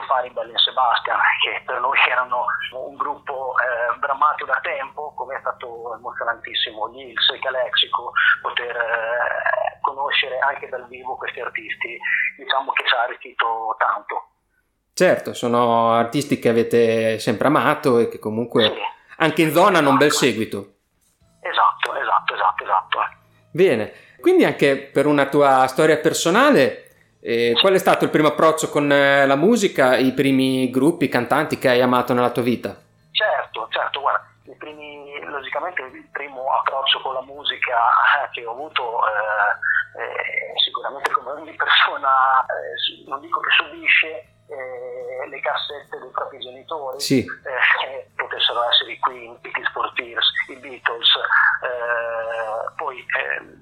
fare 0.06 0.28
i 0.28 0.30
Bellin 0.30 0.56
Sebastian, 0.56 1.18
che 1.42 1.62
per 1.64 1.80
noi 1.80 1.98
erano 2.08 2.46
un 2.72 2.96
gruppo 2.96 3.54
eh, 3.58 3.98
bramato 3.98 4.44
da 4.44 4.58
tempo, 4.62 5.12
come 5.14 5.36
è 5.36 5.40
stato 5.40 5.94
emozionantissimo 5.94 6.90
gli 6.90 7.00
Hills 7.10 7.30
e 7.30 7.38
Calexico, 7.40 8.12
poter 8.42 8.76
eh, 8.76 9.78
conoscere 9.82 10.38
anche 10.38 10.68
dal 10.68 10.86
vivo 10.88 11.16
questi 11.16 11.40
artisti, 11.40 11.98
diciamo 12.38 12.72
che 12.72 12.84
ci 12.86 12.94
ha 12.94 13.02
arricchito 13.02 13.76
tanto. 13.78 14.28
Certo, 14.94 15.34
sono 15.34 15.92
artisti 15.92 16.38
che 16.38 16.48
avete 16.48 17.18
sempre 17.18 17.48
amato 17.48 17.98
e 17.98 18.08
che 18.08 18.18
comunque 18.18 18.62
Sì. 18.64 18.72
anche 19.18 19.42
in 19.42 19.52
zona 19.52 19.78
hanno 19.78 19.90
un 19.90 19.98
bel 19.98 20.10
seguito. 20.12 20.72
Esatto, 21.42 21.94
esatto, 21.94 22.34
esatto, 22.34 22.64
esatto. 22.64 22.98
Bene, 23.52 23.92
quindi 24.20 24.44
anche 24.44 24.76
per 24.76 25.06
una 25.06 25.26
tua 25.26 25.66
storia 25.66 25.98
personale, 25.98 26.85
eh, 27.26 27.54
qual 27.60 27.74
è 27.74 27.78
stato 27.78 28.04
il 28.04 28.10
primo 28.10 28.28
approccio 28.28 28.68
con 28.70 28.90
eh, 28.92 29.26
la 29.26 29.34
musica, 29.34 29.96
i 29.96 30.12
primi 30.12 30.70
gruppi, 30.70 31.08
cantanti 31.08 31.58
che 31.58 31.68
hai 31.68 31.80
amato 31.80 32.14
nella 32.14 32.30
tua 32.30 32.42
vita? 32.42 32.76
Certo, 33.10 33.66
certo, 33.70 34.00
guarda, 34.00 34.24
primi, 34.58 35.10
logicamente 35.24 35.82
il 35.82 36.06
primo 36.12 36.46
approccio 36.52 37.00
con 37.00 37.14
la 37.14 37.22
musica 37.22 37.74
eh, 38.22 38.30
che 38.30 38.46
ho 38.46 38.52
avuto 38.52 39.00
eh, 39.08 40.00
eh, 40.02 40.52
sicuramente 40.64 41.10
come 41.10 41.32
ogni 41.32 41.52
persona, 41.56 42.46
eh, 42.46 43.08
non 43.08 43.20
dico 43.20 43.40
che 43.40 43.50
subisce 43.50 44.06
eh, 44.46 45.28
le 45.28 45.40
cassette 45.40 45.98
dei 45.98 46.10
propri 46.12 46.38
genitori, 46.38 47.00
Sì. 47.00 47.26
eh, 47.26 48.06
potessero 48.14 48.62
essere 48.70 48.92
i 48.92 48.98
Queen, 49.00 49.36
i 49.42 49.50
for 49.72 49.92
Tears, 49.94 50.30
i 50.50 50.56
Beatles, 50.62 51.10
eh, 51.66 52.72
poi 52.76 53.04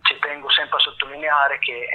ci 0.03 0.18
tengo 0.20 0.50
sempre 0.50 0.77
a 0.77 0.81
sottolineare 0.81 1.59
che 1.61 1.88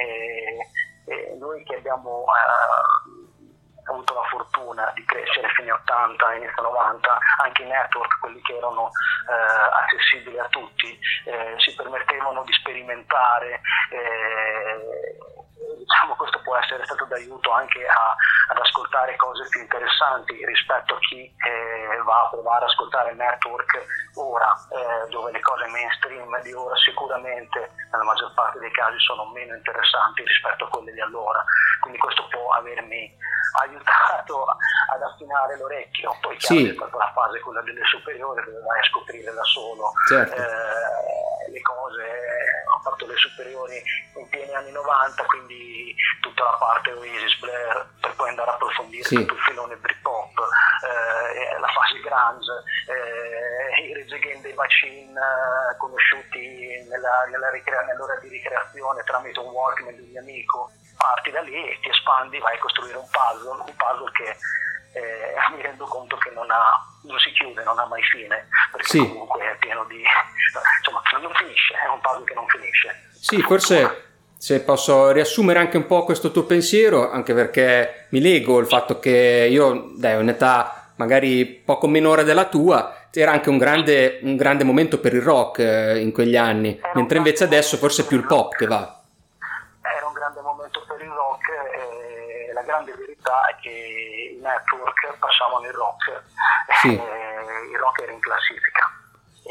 eh, 1.10 1.32
eh, 1.32 1.36
noi 1.38 1.63
che 1.63 1.76
abbiamo 1.76 2.24
eh, 2.26 3.89
avuto 3.89 4.13
la 4.13 4.24
fortuna 4.30 4.91
di 4.93 5.04
crescere 5.06 5.50
fine 5.56 5.72
80, 5.72 6.34
inizio 6.36 6.62
90, 6.62 7.17
anche 7.43 7.63
i 7.63 7.67
network, 7.67 8.19
quelli 8.19 8.41
che 8.41 8.56
erano 8.56 8.91
eh, 9.28 9.84
accessibili 9.84 10.38
a 10.38 10.48
tutti, 10.50 10.98
eh, 11.26 11.56
si 11.58 11.74
permettevano 11.76 12.43
di 12.43 12.54
sperimentare. 12.54 13.62
Diciamo 15.78 16.15
questo 16.15 16.39
può 16.41 16.56
essere 16.58 16.86
stato 16.86 17.06
d'aiuto 17.06 17.52
anche 17.52 17.86
a- 17.86 18.15
ad 18.52 18.58
ascoltare 18.58 19.15
cose 19.17 19.48
più 19.50 19.60
interessanti 19.62 20.34
rispetto 20.45 20.95
a 20.95 21.00
chi 21.00 21.24
eh, 21.26 22.02
va 22.04 22.22
a 22.26 22.30
provare 22.30 22.63
ad 22.65 22.69
ascoltare 22.72 23.12
il 23.12 23.17
network 23.17 23.86
ora, 24.15 24.56
eh, 24.72 25.10
dove 25.10 25.32
le 25.32 25.39
cose 25.41 25.65
mainstream 25.67 26.41
di 26.41 26.54
ora 26.54 26.76
sicuramente 26.78 27.72
nella 27.91 28.04
maggior 28.04 28.34
parte 28.34 28.60
dei 28.60 28.72
casi 28.72 29.00
sono 29.00 29.26
meno 29.32 29.56
interessanti 29.56 30.24
rispetto 30.24 30.65
a 30.65 30.69
quelle 30.69 30.91
di 30.91 31.02
allora. 31.02 31.43
Quindi 31.82 31.98
questo 32.00 32.28
può 32.30 32.52
avermi 32.54 33.17
aiutato 33.62 34.45
ad 34.93 35.02
affinare 35.02 35.58
l'orecchio. 35.58 36.15
Poi 36.22 36.39
Sì. 36.39 36.67
c'è 36.67 36.74
stata 36.74 36.98
la 36.98 37.12
fase 37.13 37.39
quella 37.41 37.62
delle 37.62 37.84
superiori 37.86 38.43
dove 38.43 38.60
vai 38.65 38.80
a 38.80 38.84
scoprire 38.84 39.34
da 39.34 39.43
solo 39.43 39.91
Certo. 40.08 40.36
eh, 40.36 41.52
le 41.52 41.62
cose. 41.62 42.04
Ho 42.76 42.80
fatto 42.82 43.06
le 43.08 43.09
superiori 43.19 43.82
in 44.15 44.27
pieni 44.29 44.53
anni 44.55 44.71
90, 44.71 45.23
quindi 45.25 45.95
tutta 46.21 46.43
la 46.43 46.58
parte 46.60 46.91
Oasis, 46.91 47.39
Blair, 47.39 47.88
per 48.01 48.15
poi 48.15 48.29
andare 48.29 48.49
a 48.51 48.53
approfondire 48.55 49.03
Sì. 49.03 49.15
tutto 49.15 49.34
il 49.34 49.39
filone 49.41 49.75
Britpop, 49.75 50.39
eh, 50.84 51.60
la 51.60 51.67
fase 51.67 51.99
grunge, 51.99 52.51
eh, 52.88 53.82
i 53.86 53.93
Against 54.12 54.41
the 54.43 54.53
Machine 54.55 55.12
eh, 55.13 55.77
conosciuti 55.77 56.86
nella, 56.89 57.25
nella 57.29 57.49
ricrea- 57.51 57.84
nell'ora 57.84 58.15
di 58.19 58.27
ricreazione 58.27 59.03
tramite 59.03 59.39
un 59.39 59.49
Walkman 59.51 59.95
di 59.95 60.01
un 60.01 60.10
mio 60.10 60.21
amico. 60.21 60.71
Parti 60.97 61.32
da 61.32 61.41
lì 61.41 61.53
e 61.69 61.79
ti 61.82 61.89
espandi, 61.89 62.39
vai 62.39 62.55
a 62.55 62.60
costruire 62.60 62.97
un 62.97 63.08
puzzle, 63.10 63.49
un 63.49 63.75
puzzle 63.75 64.12
che 64.12 64.36
eh, 64.93 65.36
mi 65.55 65.62
rendo 65.62 65.86
conto 65.86 66.17
che 66.17 66.32
non, 66.32 66.49
ha, 66.51 66.73
non 67.03 67.17
si 67.19 67.32
chiude, 67.32 67.63
non 67.63 67.77
ha 67.79 67.86
mai 67.86 68.03
fine, 68.03 68.47
Sì. 68.89 68.97
comunque 68.97 69.41
è 69.41 69.56
pieno 69.60 69.86
di... 69.88 70.02
insomma, 70.02 71.02
non 71.21 71.32
finisce, 71.36 71.75
è 71.75 71.88
un 71.93 71.99
puzzle 72.02 72.23
che 72.25 72.34
non 72.34 72.47
finisce. 72.47 73.10
Sì, 73.12 73.39
forse 73.43 74.08
se 74.36 74.62
posso 74.62 75.12
riassumere 75.12 75.60
anche 75.60 75.78
un 75.78 75.86
po' 75.86 76.04
questo 76.04 76.32
tuo 76.32 76.45
pensiero, 76.45 77.12
anche 77.12 77.36
perché 77.36 78.08
mi 78.10 78.19
lego 78.19 78.58
il 78.58 78.65
fatto 78.65 78.97
che 78.99 79.47
io, 79.52 79.91
dai, 79.95 80.15
ho 80.15 80.19
un'età 80.19 80.93
magari 80.95 81.45
poco 81.45 81.88
minore 81.88 82.23
della 82.23 82.45
tua, 82.45 83.08
era 83.13 83.32
anche 83.32 83.49
un 83.49 83.58
grande, 83.58 84.19
un 84.23 84.36
grande 84.36 84.63
momento 84.63 84.99
per 84.99 85.13
il 85.13 85.21
rock 85.21 85.60
eh, 85.60 85.99
in 85.99 86.12
quegli 86.12 86.36
anni, 86.36 86.80
mentre 86.95 87.17
invece 87.17 87.43
adesso 87.43 87.78
forse 87.78 88.02
è 88.02 88.06
più 88.06 88.17
il 88.17 88.25
pop 88.25 88.56
che 88.56 88.65
va. 88.65 89.02
era 89.95 90.08
un 90.08 90.13
grande 90.13 90.41
momento 90.41 90.84
per 90.88 90.99
il 90.99 91.10
rock 91.10 91.49
e 91.49 92.54
la 92.54 92.62
grande 92.63 92.93
verità 92.97 93.49
è 93.49 93.56
che 93.62 94.34
i 94.36 94.39
network 94.50 95.18
passavano 95.20 95.66
il 95.66 95.74
rock 95.74 96.24
Sì. 96.82 96.94
e 96.96 97.70
il 97.72 97.78
rock 97.78 98.02
era 98.02 98.12
in 98.12 98.20
classifica 98.20 98.90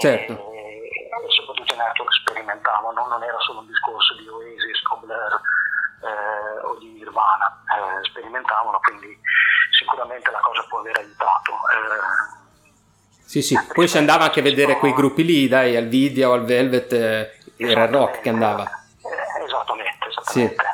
Certo. 0.01 0.33
e, 0.53 0.83
e 0.87 1.31
soprattutto 1.31 1.75
i 1.75 1.77
network 1.77 2.13
sperimentavano 2.23 3.07
non 3.07 3.23
era 3.23 3.39
solo 3.41 3.61
un 3.61 3.67
discorso 3.67 4.15
di 4.17 4.27
Oasis 4.29 4.81
o 4.93 4.97
Blair 4.99 5.35
eh, 6.03 6.67
o 6.67 6.79
di 6.79 6.89
Nirvana 6.93 7.63
eh, 7.67 8.05
sperimentavano 8.09 8.79
quindi 8.81 9.19
sicuramente 9.77 10.31
la 10.31 10.41
cosa 10.41 10.65
può 10.69 10.79
aver 10.81 10.97
aiutato 10.99 11.53
eh, 11.53 12.37
Sì, 13.25 13.43
sì, 13.43 13.59
poi 13.75 13.89
si 13.89 13.99
andava 13.99 14.25
anche 14.25 14.41
a 14.41 14.43
vedere 14.43 14.79
quei 14.79 14.95
gruppi 14.95 15.23
lì, 15.25 15.49
dai, 15.49 15.77
al 15.77 15.87
video, 15.89 16.33
al 16.33 16.45
Velvet, 16.45 16.93
eh, 16.93 17.39
era 17.59 17.85
il 17.85 17.91
rock 17.91 18.21
che 18.23 18.31
andava. 18.31 18.63
Eh, 18.65 19.45
esattamente 19.45 20.07
Sì. 20.23 20.43
esattamente 20.45 20.65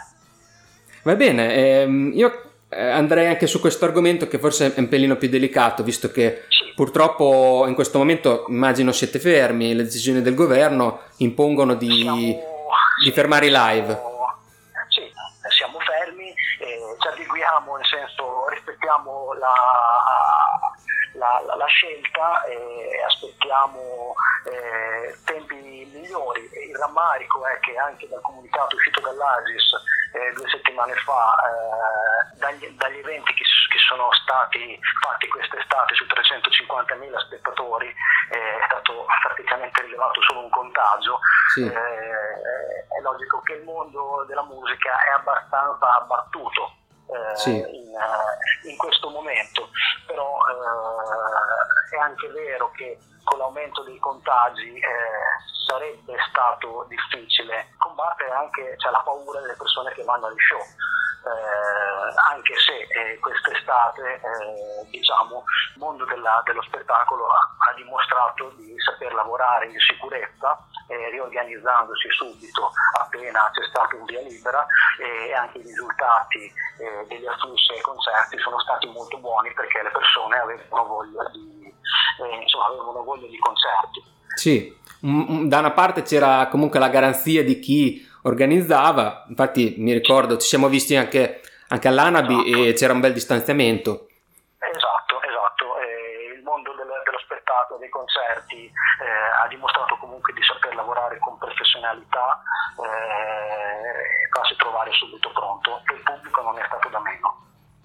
Va 1.02 1.14
bene, 1.16 1.52
ehm, 1.82 2.12
io 2.14 2.28
eh, 2.32 2.50
andrei 2.76 3.26
anche 3.28 3.46
su 3.46 3.60
questo 3.60 3.84
argomento 3.84 4.26
che 4.28 4.38
forse 4.38 4.74
è 4.74 4.78
un 4.78 4.88
pelino 4.88 5.16
più 5.16 5.28
delicato, 5.28 5.82
visto 5.82 6.10
che 6.10 6.44
purtroppo 6.74 7.64
in 7.68 7.74
questo 7.74 7.98
momento 7.98 8.44
immagino 8.48 8.92
siete 8.92 9.18
fermi, 9.18 9.74
le 9.74 9.84
decisioni 9.84 10.22
del 10.22 10.34
governo 10.34 11.00
impongono 11.18 11.74
di, 11.74 12.02
Siamo- 12.02 12.16
di 13.04 13.12
fermare 13.12 13.46
i 13.46 13.50
live. 13.50 13.86
Siamo- 13.86 14.12
Sì, 14.88 15.02
siamo 15.56 15.78
fermi, 15.80 16.28
eh, 16.28 16.96
ci 17.00 17.08
adeguiamo, 17.08 17.76
nel 17.76 17.86
senso 17.86 18.48
rispettiamo 18.48 19.32
la, 19.34 19.52
la- 21.14 21.42
la- 21.46 21.56
la 21.56 21.66
scelta 21.66 22.44
e 22.44 22.56
aspettiamo 23.06 24.14
eh, 24.46 25.16
tempi 25.24 25.56
migliori. 26.04 26.48
E 26.52 26.68
il 26.68 26.76
rammarico 26.76 27.46
è 27.46 27.58
che 27.60 27.76
anche 27.76 28.06
dal 28.08 28.20
comunicato 28.20 28.76
uscito 28.76 29.00
dall'Agis 29.00 29.72
eh, 30.12 30.32
due 30.34 30.48
settimane 30.48 30.94
fa, 31.04 31.34
eh, 31.42 32.38
dagli, 32.38 32.68
dagli 32.76 32.98
eventi 32.98 33.32
che, 33.34 33.42
che 33.42 33.78
sono 33.88 34.12
stati 34.22 34.78
fatti 35.00 35.26
quest'estate 35.28 35.94
su 35.94 36.04
350.000 36.04 37.18
spettatori, 37.26 37.88
eh, 38.30 38.58
è 38.60 38.64
stato 38.66 39.06
praticamente 39.22 39.82
rilevato 39.82 40.20
solo 40.22 40.40
un 40.44 40.50
contagio. 40.50 41.18
Sì. 41.54 41.66
Eh, 41.66 42.86
è 42.94 43.00
logico 43.02 43.40
che 43.42 43.54
il 43.54 43.64
mondo 43.64 44.24
della 44.28 44.44
musica 44.44 44.90
è 45.04 45.10
abbastanza 45.18 45.96
abbattuto 45.96 46.76
eh, 47.10 47.36
Sì. 47.36 47.50
in, 47.58 47.94
eh, 47.94 48.68
in 48.70 48.76
questo 48.76 49.10
momento, 49.10 49.68
però 50.06 50.38
è 51.94 51.98
anche 51.98 52.28
vero 52.28 52.70
che 52.72 52.98
con 53.24 53.38
l'aumento 53.38 53.82
dei 53.82 53.98
contagi 53.98 54.76
eh, 54.76 54.82
sarebbe 55.66 56.14
stato 56.28 56.86
difficile 56.88 57.72
combattere 57.78 58.30
anche 58.30 58.74
cioè, 58.78 58.92
la 58.92 59.02
paura 59.04 59.40
delle 59.40 59.56
persone 59.56 59.92
che 59.92 60.04
vanno 60.04 60.26
agli 60.26 60.40
show. 60.40 60.60
Eh, 61.24 62.14
anche 62.28 62.54
se 62.58 62.84
eh, 62.84 63.18
quest'estate 63.18 64.20
eh, 64.20 64.86
diciamo, 64.90 65.42
il 65.74 65.80
mondo 65.80 66.04
della- 66.04 66.42
dello 66.44 66.60
spettacolo 66.62 67.26
ha, 67.28 67.70
ha 67.70 67.74
dimostrato 67.74 68.50
di 68.58 68.74
saper 68.78 69.14
lavorare 69.14 69.68
in 69.68 69.78
sicurezza, 69.80 70.58
eh, 70.88 71.10
riorganizzandosi 71.10 72.10
subito 72.10 72.70
appena 73.00 73.48
c'è 73.52 73.64
stato 73.68 73.96
un 73.96 74.04
via 74.04 74.20
libera 74.20 74.66
e 75.00 75.32
anche 75.32 75.58
i 75.58 75.62
risultati 75.62 76.52
eh, 76.78 77.06
degli 77.08 77.26
afflussi 77.26 77.72
ai 77.72 77.80
concerti 77.80 78.38
sono 78.38 78.60
stati 78.60 78.86
molto 78.88 79.16
buoni 79.18 79.52
perché 79.54 79.82
le 79.82 79.90
persone 79.90 80.38
avevano 80.38 80.84
voglia 80.84 81.24
di, 81.30 81.53
eh, 82.22 82.42
insomma, 82.42 82.66
avevano 82.66 83.02
voglia 83.02 83.26
di 83.26 83.38
concerti. 83.38 84.02
Sì, 84.34 84.76
da 85.00 85.58
una 85.58 85.70
parte 85.72 86.02
c'era 86.02 86.48
comunque 86.48 86.78
la 86.78 86.88
garanzia 86.88 87.44
di 87.44 87.58
chi 87.60 88.06
organizzava, 88.22 89.26
infatti 89.28 89.74
mi 89.78 89.92
ricordo 89.92 90.38
ci 90.38 90.48
siamo 90.48 90.68
visti 90.68 90.96
anche, 90.96 91.42
anche 91.68 91.88
all'Anabi 91.88 92.68
e 92.68 92.72
c'era 92.72 92.92
un 92.94 93.00
bel 93.00 93.12
distanziamento. 93.12 94.08
Esatto, 94.58 95.20
esatto. 95.22 95.78
Eh, 95.78 96.34
il 96.36 96.42
mondo 96.42 96.72
del- 96.72 97.02
dello 97.04 97.18
spettacolo, 97.18 97.78
dei 97.78 97.90
concerti 97.90 98.64
eh, 98.64 99.42
ha 99.42 99.46
dimostrato 99.48 99.96
comunque 99.98 100.32
di 100.32 100.42
saper 100.42 100.74
lavorare 100.74 101.18
con 101.18 101.36
professionalità 101.38 102.42
eh, 102.80 104.24
e 104.24 104.28
farsi 104.32 104.56
trovare 104.56 104.90
subito 104.92 105.30
pronto 105.30 105.82
e 105.92 105.94
il 105.94 106.02
pubblico 106.02 106.40
non 106.42 106.58
è 106.58 106.64
stato 106.66 106.88
da 106.88 107.00
meno. 107.00 107.42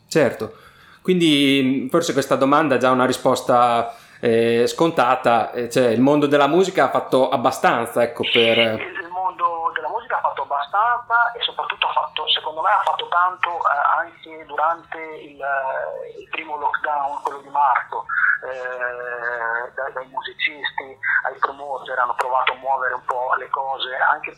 Certo, 0.07 0.53
quindi 1.01 1.87
forse 1.89 2.13
questa 2.13 2.35
domanda 2.35 2.75
ha 2.75 2.77
già 2.77 2.91
una 2.91 3.05
risposta 3.05 3.93
eh, 4.19 4.67
scontata, 4.67 5.51
eh, 5.51 5.69
cioè 5.69 5.87
il 5.87 6.01
mondo 6.01 6.27
della 6.27 6.47
musica 6.47 6.85
ha 6.85 6.89
fatto 6.89 7.29
abbastanza, 7.29 8.03
ecco, 8.03 8.23
per... 8.31 8.57
Il 8.57 8.99
il 8.99 9.09
mondo 9.09 9.71
della 9.73 9.89
musica 9.89 10.17
ha 10.17 10.21
fatto 10.21 10.43
abbastanza 10.43 11.31
e 11.33 11.41
soprattutto 11.41 11.87
ha 11.87 11.91
fatto, 11.91 12.27
secondo 12.29 12.61
me 12.61 12.69
ha 12.69 12.81
fatto 12.83 13.07
tanto 13.07 13.49
eh, 13.49 13.99
anche 13.99 14.45
durante 14.45 14.97
il, 14.97 15.41
eh, 15.41 16.19
il 16.19 16.29
primo 16.29 16.57
lockdown, 16.57 17.21
quello 17.23 17.39
di 17.39 17.49
marzo, 17.49 18.05
eh, 18.43 19.71
dai, 19.75 19.93
dai 19.93 20.07
musicisti 20.07 20.97
ai 21.25 21.37
promoter 21.39 21.99
hanno 21.99 22.15
provato 22.15 22.53
a 22.53 22.55
muovere 22.55 22.93
un 22.93 23.05
po' 23.05 23.33
le 23.37 23.49
cose 23.49 23.95
anche 23.95 24.33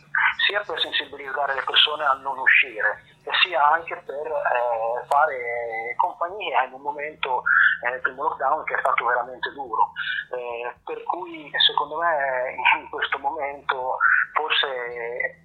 sia 0.46 0.60
per 0.66 0.80
sensibilizzare 0.80 1.54
le 1.54 1.62
persone 1.64 2.04
a 2.04 2.14
non 2.14 2.38
uscire 2.38 3.04
e 3.22 3.30
sia 3.42 3.64
anche 3.72 3.96
per 4.06 4.26
eh, 4.26 5.06
fare 5.06 5.94
compagnia 5.96 6.64
in 6.64 6.72
un 6.72 6.80
momento 6.80 7.42
eh, 7.84 7.98
primo 7.98 8.22
lockdown 8.22 8.64
che 8.64 8.74
è 8.74 8.78
stato 8.78 9.04
veramente 9.04 9.52
duro. 9.52 9.92
Eh, 10.30 10.74
per 10.84 11.02
cui 11.04 11.50
secondo 11.66 11.98
me 11.98 12.54
in 12.80 12.88
questo 12.88 13.18
momento 13.18 13.98
forse 14.32 15.42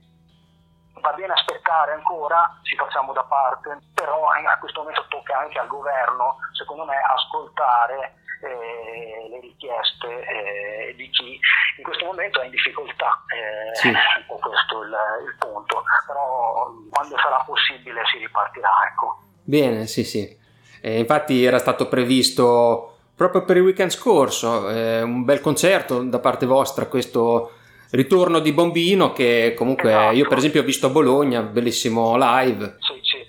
va 1.01 1.13
bene 1.13 1.33
aspettare 1.33 1.93
ancora, 1.93 2.59
ci 2.63 2.75
facciamo 2.75 3.13
da 3.13 3.23
parte, 3.23 3.77
però 3.93 4.29
a 4.29 4.57
questo 4.57 4.81
momento 4.81 5.05
tocca 5.09 5.37
anche 5.37 5.59
al 5.59 5.67
governo, 5.67 6.37
secondo 6.53 6.85
me, 6.85 6.95
ascoltare 6.97 8.15
eh, 8.41 9.29
le 9.29 9.39
richieste 9.41 10.07
eh, 10.07 10.95
di 10.95 11.09
chi 11.09 11.39
in 11.77 11.83
questo 11.83 12.05
momento 12.05 12.41
è 12.41 12.45
in 12.45 12.51
difficoltà. 12.51 13.23
Eh, 13.33 13.75
Sì. 13.75 13.89
È 13.89 14.23
po' 14.27 14.39
questo 14.39 14.81
il, 14.83 14.95
il 15.27 15.35
punto, 15.37 15.83
però 16.05 16.71
quando 16.89 17.17
sarà 17.17 17.43
possibile 17.45 18.01
si 18.11 18.17
ripartirà. 18.19 18.69
Ecco. 18.91 19.19
Bene, 19.43 19.85
sì, 19.87 20.03
sì. 20.03 20.37
Eh, 20.81 20.99
infatti 20.99 21.43
era 21.43 21.59
stato 21.59 21.87
previsto 21.87 22.97
proprio 23.15 23.43
per 23.45 23.57
il 23.57 23.63
weekend 23.63 23.89
scorso 23.89 24.69
eh, 24.69 25.01
un 25.01 25.25
bel 25.25 25.41
concerto 25.41 26.03
da 26.03 26.19
parte 26.19 26.45
vostra, 26.45 26.85
questo 26.85 27.53
ritorno 27.91 28.39
di 28.39 28.51
Bombino 28.51 29.11
che 29.13 29.53
comunque 29.57 29.89
Esatto. 29.89 30.15
io 30.15 30.27
per 30.27 30.37
esempio 30.37 30.61
ho 30.61 30.65
visto 30.65 30.87
a 30.87 30.89
Bologna, 30.89 31.41
bellissimo 31.41 32.15
live. 32.17 32.75
Sì, 32.79 32.99
sì. 33.01 33.25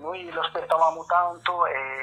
Noi 0.00 0.28
lo 0.30 0.40
aspettavamo 0.40 1.04
tanto 1.06 1.64
e, 1.66 1.72
e 1.72 1.99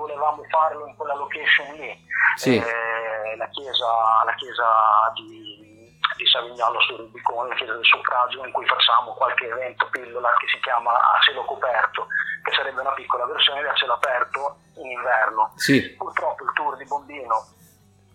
volevamo 0.00 0.42
farlo 0.48 0.86
in 0.86 0.96
quella 0.96 1.14
location 1.14 1.74
lì, 1.76 2.06
Sì. 2.36 2.56
Eh, 2.56 3.36
la, 3.36 3.48
chiesa, 3.48 4.24
la 4.24 4.34
chiesa 4.34 4.66
di, 5.14 5.98
di 6.16 6.26
Savignano 6.26 6.80
sul 6.80 6.98
Rubicone, 6.98 7.50
la 7.50 7.54
chiesa 7.54 7.74
del 7.74 7.84
suffragio, 7.84 8.44
in 8.44 8.52
cui 8.52 8.66
facciamo 8.66 9.12
qualche 9.14 9.46
evento 9.46 9.88
pillola 9.90 10.32
che 10.38 10.48
si 10.48 10.60
chiama 10.60 10.92
A 10.92 11.20
cielo 11.20 11.44
coperto, 11.44 12.06
che 12.42 12.52
sarebbe 12.52 12.80
una 12.80 12.92
piccola 12.92 13.26
versione 13.26 13.62
del 13.62 13.76
cielo 13.76 13.94
aperto 13.94 14.56
in 14.76 14.90
inverno. 14.90 15.52
Sì, 15.56 15.94
Purtroppo 15.96 16.44
il 16.44 16.52
tour 16.54 16.76
di 16.76 16.84
Bombino, 16.84 17.46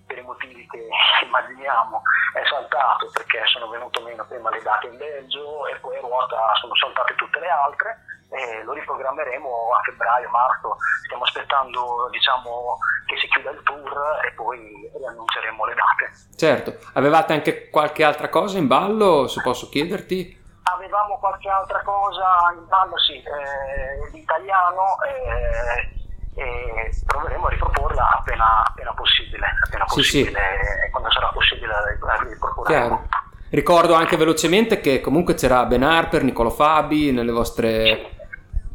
per 0.07 0.17
i 0.17 0.21
motivi 0.21 0.67
che 0.67 0.87
immaginiamo, 1.23 2.01
è 2.33 2.45
saltato 2.47 3.09
perché 3.11 3.41
sono 3.45 3.69
venute 3.69 3.99
meno 4.01 4.25
prima 4.25 4.49
le 4.49 4.61
date 4.61 4.87
in 4.87 4.97
Belgio 4.97 5.67
e 5.67 5.75
poi 5.77 5.97
a 5.97 6.01
ruota 6.01 6.53
sono 6.61 6.75
saltate 6.75 7.15
tutte 7.15 7.39
le 7.39 7.49
altre 7.49 7.97
e 8.29 8.63
lo 8.63 8.73
riprogrammeremo 8.73 9.47
a 9.47 9.81
febbraio, 9.83 10.29
marzo. 10.29 10.77
Stiamo 11.05 11.23
aspettando 11.23 12.09
diciamo, 12.11 12.77
che 13.05 13.17
si 13.17 13.27
chiuda 13.27 13.51
il 13.51 13.61
tour 13.63 13.93
e 14.25 14.31
poi 14.33 14.89
riannunceremo 14.97 15.65
le 15.65 15.73
date. 15.75 16.11
certo. 16.35 16.75
Avevate 16.93 17.33
anche 17.33 17.69
qualche 17.69 18.03
altra 18.03 18.29
cosa 18.29 18.57
in 18.57 18.67
ballo, 18.67 19.27
se 19.27 19.41
posso 19.41 19.69
chiederti? 19.69 20.43
Avevamo 20.73 21.17
qualche 21.19 21.47
altra 21.47 21.81
cosa 21.83 22.25
in 22.57 22.65
ballo, 22.67 22.97
sì, 22.97 23.13
eh, 23.13 24.09
l'italiano 24.11 24.83
eh, 25.05 26.41
e 26.41 26.89
proveremo 27.05 27.45
a 27.45 27.49
riproporla 27.49 28.09
appena, 28.17 28.63
appena 28.67 28.91
possibile, 28.93 29.45
appena 29.63 29.87
Sì, 29.87 30.01
sì. 30.01 30.19
possibile, 30.23 30.85
e 30.87 30.89
quando 30.89 31.11
sarà 31.11 31.27
possibile 31.27 31.67
la 31.67 32.15
riproporremo. 32.23 32.63
Chiaro. 32.65 33.07
Ricordo 33.51 33.93
anche 33.93 34.17
velocemente 34.17 34.81
che 34.81 34.99
comunque 35.01 35.35
c'era 35.35 35.65
Ben 35.65 35.83
Harper, 35.83 36.23
Niccolo 36.23 36.49
Fabi 36.49 37.11
nelle 37.11 37.31
vostre 37.31 38.14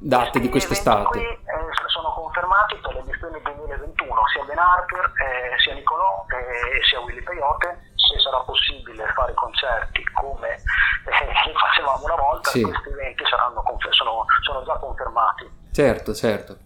date 0.01 0.41
di 0.41 0.49
Questi 0.49 0.69
quest'estate. 0.73 1.19
eh, 1.21 1.69
sono 1.87 2.13
confermati 2.17 2.77
per 2.81 2.95
l'edizione 2.95 3.41
2021, 3.45 4.27
sia 4.33 4.45
Ben 4.45 4.59
Harper, 4.59 5.05
eh, 5.21 5.61
sia 5.61 5.75
Nicolò 5.75 6.25
eh, 6.33 6.81
sia 6.89 7.01
Willy 7.01 7.23
Peyote. 7.23 7.93
Se 8.01 8.19
sarà 8.19 8.41
possibile 8.41 9.05
fare 9.15 9.35
concerti 9.35 10.03
come 10.17 10.49
eh, 10.57 11.53
facevamo 11.53 12.05
una 12.05 12.17
volta, 12.17 12.51
Sì. 12.51 12.63
questi 12.63 12.89
eventi 12.89 13.23
saranno 13.29 13.63
sono, 13.91 14.25
sono 14.43 14.65
già 14.65 14.75
confermati. 14.79 15.49
Certo, 15.73 16.15
certo. 16.15 16.57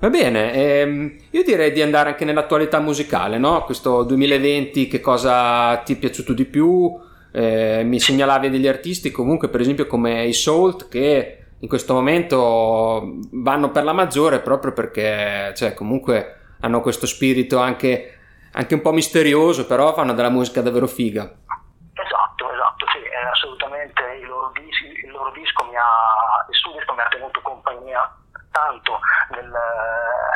Va 0.00 0.10
bene, 0.10 0.52
ehm, 0.52 1.16
io 1.30 1.42
direi 1.44 1.72
di 1.72 1.80
andare 1.80 2.10
anche 2.10 2.24
nell'attualità 2.24 2.80
musicale, 2.80 3.38
no? 3.38 3.64
Questo 3.64 4.02
2020, 4.02 4.88
che 4.88 5.00
cosa 5.00 5.76
ti 5.78 5.94
è 5.94 5.98
piaciuto 5.98 6.32
di 6.34 6.44
più? 6.44 6.92
Eh, 7.32 7.82
mi 7.84 7.98
segnalavi 7.98 8.50
degli 8.50 8.68
artisti 8.68 9.10
comunque, 9.10 9.48
per 9.48 9.60
esempio, 9.60 9.86
come 9.86 10.24
i 10.24 10.32
Salt, 10.32 10.88
che 10.88 11.43
in 11.60 11.68
questo 11.68 11.94
momento 11.94 13.18
vanno 13.32 13.70
per 13.70 13.84
la 13.84 13.92
maggiore 13.92 14.40
proprio 14.40 14.72
perché, 14.72 15.52
cioè, 15.56 15.74
comunque 15.74 16.56
hanno 16.60 16.80
questo 16.80 17.06
spirito 17.06 17.58
anche, 17.58 18.18
anche 18.52 18.74
un 18.74 18.80
po' 18.80 18.92
misterioso, 18.92 19.66
però 19.66 19.94
fanno 19.94 20.14
della 20.14 20.30
musica 20.30 20.60
davvero 20.60 20.86
figa. 20.86 21.22
Esatto, 21.22 22.52
esatto, 22.52 22.86
sì, 22.92 22.98
eh, 23.02 23.28
assolutamente 23.30 24.02
il 24.20 24.26
loro, 24.26 24.52
dis- 24.54 25.04
il 25.04 25.10
loro 25.10 25.30
disco 25.32 25.64
mi 25.64 25.76
ha, 25.76 26.44
il 26.48 26.56
suo 26.56 26.72
disco 26.72 26.94
mi 26.94 27.00
ha 27.00 27.08
tenuto 27.08 27.40
compagnia 27.42 28.16
tanto 28.50 28.98
nel, 29.30 29.50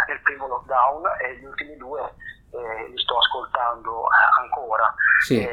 nel 0.08 0.20
primo 0.22 0.46
lockdown 0.48 1.02
e 1.20 1.36
gli 1.38 1.44
ultimi 1.44 1.76
due 1.76 2.02
eh, 2.50 2.88
li 2.90 2.98
sto 2.98 3.18
ascoltando 3.18 4.06
ancora. 4.40 4.94
Sì. 5.24 5.40
Eh, 5.40 5.48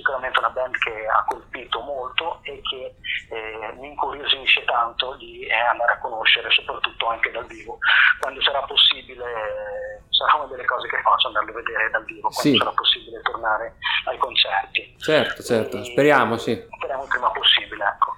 sicuramente 0.00 0.38
una 0.38 0.48
band 0.50 0.74
che 0.78 1.06
ha 1.06 1.24
colpito 1.28 1.80
molto 1.80 2.40
e 2.42 2.60
che 2.62 2.94
eh, 3.34 3.72
mi 3.78 3.88
incuriosisce 3.88 4.64
tanto 4.64 5.14
di 5.16 5.44
eh, 5.46 5.52
andare 5.54 5.92
a 5.92 5.98
conoscere, 5.98 6.50
soprattutto 6.50 7.06
anche 7.08 7.30
dal 7.30 7.46
vivo. 7.46 7.78
Quando 8.18 8.40
sarà 8.42 8.62
possibile, 8.62 9.24
eh, 9.24 10.00
sarà 10.08 10.34
una 10.40 10.46
delle 10.46 10.64
cose 10.64 10.88
che 10.88 11.00
faccio 11.02 11.28
andarli 11.28 11.50
a 11.50 11.54
vedere 11.54 11.90
dal 11.90 12.04
vivo, 12.04 12.28
quando 12.28 12.40
Sì. 12.50 12.56
sarà 12.56 12.70
possibile 12.72 13.20
tornare 13.22 13.74
ai 14.06 14.16
concerti. 14.18 14.94
Certo, 14.98 15.42
certo, 15.42 15.76
E- 15.76 15.84
speriamo, 15.84 16.36
sì. 16.38 16.56
Speriamo 16.76 17.02
il 17.04 17.08
prima 17.08 17.30
possibile, 17.30 17.84
ecco. 17.84 18.14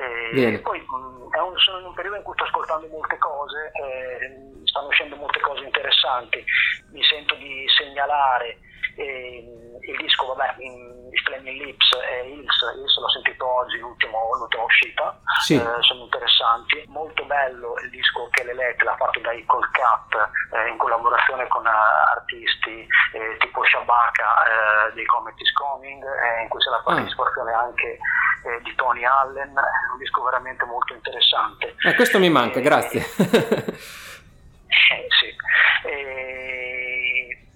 E 0.00 0.60
poi 0.60 0.78
è 0.78 1.38
un- 1.40 1.58
sono 1.58 1.78
in 1.78 1.84
un 1.86 1.94
periodo 1.94 2.16
in 2.16 2.22
cui 2.22 2.34
sto 2.34 2.44
ascoltando 2.44 2.86
molte 2.88 3.16
cose, 3.18 3.70
eh, 3.72 4.64
stanno 4.64 4.88
uscendo 4.88 5.16
molte 5.16 5.40
cose 5.40 5.64
interessanti. 5.64 6.44
Mi 6.92 7.02
sento 7.04 7.34
di 7.36 7.64
segnalare 7.76 8.58
E, 8.96 9.44
il 9.86 9.96
disco, 9.98 10.26
vabbè, 10.34 10.54
in, 10.58 11.08
i 11.12 11.18
Flaming 11.18 11.62
Lips 11.62 11.92
e 11.92 12.26
Hills, 12.28 12.56
Hills 12.74 12.98
l'ho 12.98 13.08
sentito 13.10 13.46
oggi, 13.46 13.78
l'ultima 13.78 14.18
uscita, 14.66 15.18
Sì. 15.40 15.54
eh, 15.54 15.82
sono 15.82 16.02
interessanti. 16.02 16.84
Molto 16.88 17.24
bello 17.24 17.74
il 17.82 17.90
disco 17.90 18.28
che 18.30 18.44
l'Elect 18.44 18.82
l'ha 18.82 18.96
fatto 18.96 19.20
da 19.20 19.32
Equal 19.32 19.68
Cut 19.70 20.30
eh, 20.54 20.68
in 20.68 20.76
collaborazione 20.76 21.46
con 21.48 21.66
eh, 21.66 21.70
artisti 21.70 22.86
eh, 23.12 23.36
tipo 23.38 23.64
Shabaka 23.64 24.88
eh, 24.90 24.94
dei 24.94 25.06
Comet 25.06 25.40
is 25.40 25.52
Coming, 25.52 26.02
eh, 26.02 26.42
in 26.42 26.48
cui 26.48 26.60
c'è 26.60 26.70
la 26.70 26.82
partecipazione 26.84 27.52
anche 27.52 27.98
eh, 28.44 28.60
di 28.62 28.74
Tony 28.74 29.04
Allen, 29.04 29.54
è 29.56 29.92
un 29.92 29.98
disco 29.98 30.22
veramente 30.24 30.64
molto 30.64 30.92
interessante. 30.94 31.74
Questo 31.94 32.18
mi 32.18 32.28
manca, 32.28 32.60
grazie. 32.60 33.00
sì. 33.00 35.34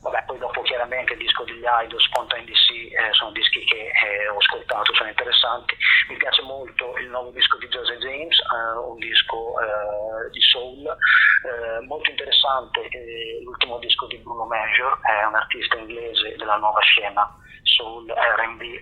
Vabbè, 0.00 0.24
poi 0.24 0.38
dopo 0.38 0.62
chiaramente 0.62 1.12
il 1.12 1.18
disco 1.18 1.44
degli 1.44 1.62
Idols, 1.62 2.04
Spontan 2.04 2.44
DC, 2.46 2.70
eh, 2.70 3.12
sono 3.12 3.32
dischi 3.32 3.62
che 3.64 3.92
eh, 3.92 4.28
ho 4.28 4.38
ascoltato, 4.38 4.94
sono 4.94 5.10
interessanti. 5.10 5.76
Mi 6.08 6.16
piace 6.16 6.40
molto 6.42 6.96
il 6.96 7.08
nuovo 7.08 7.30
disco 7.30 7.58
di 7.58 7.68
Jose 7.68 7.98
James, 7.98 8.38
eh, 8.38 8.78
un 8.78 8.96
disco 8.96 9.60
eh, 9.60 10.30
di 10.30 10.40
soul, 10.40 10.86
eh, 10.86 11.84
molto 11.84 12.08
interessante 12.08 12.88
eh, 12.88 13.40
l'ultimo 13.44 13.78
disco 13.78 14.06
di 14.06 14.16
Bruno 14.18 14.46
Major, 14.46 14.98
è 15.02 15.24
un 15.26 15.34
artista 15.34 15.76
inglese 15.76 16.34
della 16.36 16.56
nuova 16.56 16.80
scena 16.80 17.28
soul 17.62 18.06
R&B. 18.08 18.80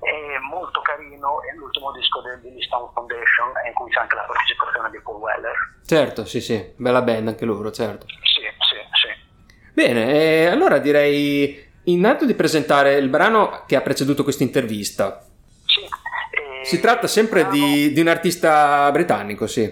È 0.00 0.38
molto 0.50 0.80
carino 0.82 1.42
è 1.42 1.54
l'ultimo 1.54 1.90
disco 1.92 2.20
degli 2.20 2.60
Stone 2.62 2.90
Foundation 2.94 3.52
in 3.66 3.72
cui 3.74 3.90
c'è 3.90 4.00
anche 4.00 4.14
la 4.14 4.22
partecipazione 4.22 4.90
di 4.90 5.00
Paul 5.00 5.16
Weller 5.20 5.54
certo, 5.84 6.24
sì, 6.24 6.40
sì, 6.40 6.72
bella 6.76 7.02
band 7.02 7.28
anche 7.28 7.44
loro, 7.44 7.70
certo. 7.70 8.06
sì, 8.08 8.42
sì, 8.42 8.76
sì. 8.92 9.70
Bene, 9.72 10.48
allora 10.48 10.78
direi 10.78 11.64
innanzitutto 11.84 12.26
di 12.26 12.34
presentare 12.34 12.94
il 12.94 13.08
brano 13.08 13.64
che 13.66 13.76
ha 13.76 13.80
preceduto 13.80 14.22
questa 14.22 14.42
intervista. 14.42 15.24
Sì, 15.64 15.82
eh, 15.82 16.64
Si 16.64 16.80
tratta 16.80 17.06
sempre 17.06 17.42
brano- 17.42 17.56
di, 17.56 17.92
di 17.92 18.00
un 18.00 18.08
artista 18.08 18.90
britannico, 18.90 19.46
sì. 19.46 19.62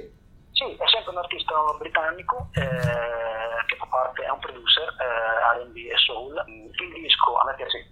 Sì, 0.53 0.65
è 0.65 0.89
sempre 0.89 1.11
un 1.11 1.19
artista 1.19 1.55
britannico 1.79 2.49
eh, 2.53 2.61
che 3.67 3.77
fa 3.77 3.87
parte, 3.91 4.23
è 4.23 4.31
un 4.31 4.39
producer 4.39 4.89
eh, 4.89 5.65
R&B 5.65 5.77
e 5.77 5.97
soul. 5.97 6.45
Il 6.47 6.93
disco, 7.03 7.37
a 7.37 7.45
me 7.47 7.55
piace 7.57 7.91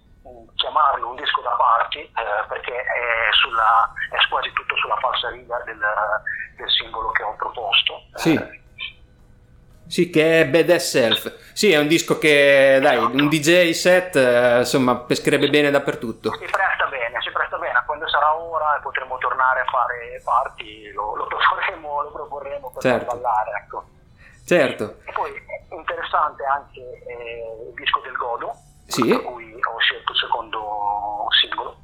chiamarlo 0.55 1.09
un 1.09 1.15
disco 1.15 1.41
da 1.41 1.51
party 1.51 1.99
eh, 1.99 2.47
perché 2.47 2.71
è, 2.73 3.31
sulla, 3.33 3.91
è 4.09 4.17
quasi 4.29 4.51
tutto 4.53 4.75
sulla 4.77 4.95
falsa 4.97 5.29
riga 5.29 5.57
del, 5.65 5.79
del 6.57 6.69
singolo 6.69 7.11
che 7.11 7.23
ho 7.23 7.35
proposto. 7.35 8.01
Sì. 8.15 8.33
Eh, 8.33 8.61
Sì, 9.87 10.09
che 10.09 10.41
è 10.41 10.47
Badass 10.47 10.89
Self. 10.89 11.51
Sì, 11.53 11.71
è 11.71 11.77
un 11.77 11.87
disco 11.87 12.17
che, 12.17 12.79
dai, 12.81 12.97
un 12.97 13.27
DJ 13.29 13.71
set, 13.71 14.15
eh, 14.15 14.59
insomma, 14.59 14.95
pescherebbe 14.95 15.49
bene 15.49 15.69
dappertutto. 15.69 16.31
Si 16.31 16.45
presta 16.49 16.87
bene, 16.87 17.21
si 17.21 17.29
presta 17.31 17.57
bene, 17.57 17.83
quando 17.85 18.07
sarà 18.07 18.33
ora 18.35 18.77
e 18.77 18.81
potremo 18.81 19.17
tornare 19.17 19.59
a 19.59 19.65
fare 19.65 20.19
party 20.23 20.91
lo, 20.93 21.15
lo 21.15 21.27
proporremo, 21.27 22.01
lo 22.01 22.11
proporremo 22.11 22.71
per 22.71 22.81
Certo. 22.81 23.05
ballare, 23.05 23.51
ecco. 23.63 23.83
E 24.43 24.47
Certo, 24.47 24.97
poi 25.13 25.31
è 25.31 25.73
interessante 25.75 26.43
anche 26.43 26.79
eh, 26.81 27.67
il 27.69 27.73
disco 27.75 27.99
del 27.99 28.13
Godo, 28.13 28.51
Sì. 28.93 29.07
per 29.07 29.21
cui 29.23 29.53
ho 29.53 29.79
scelto 29.79 30.11
il 30.11 30.17
secondo 30.19 31.25
singolo, 31.41 31.77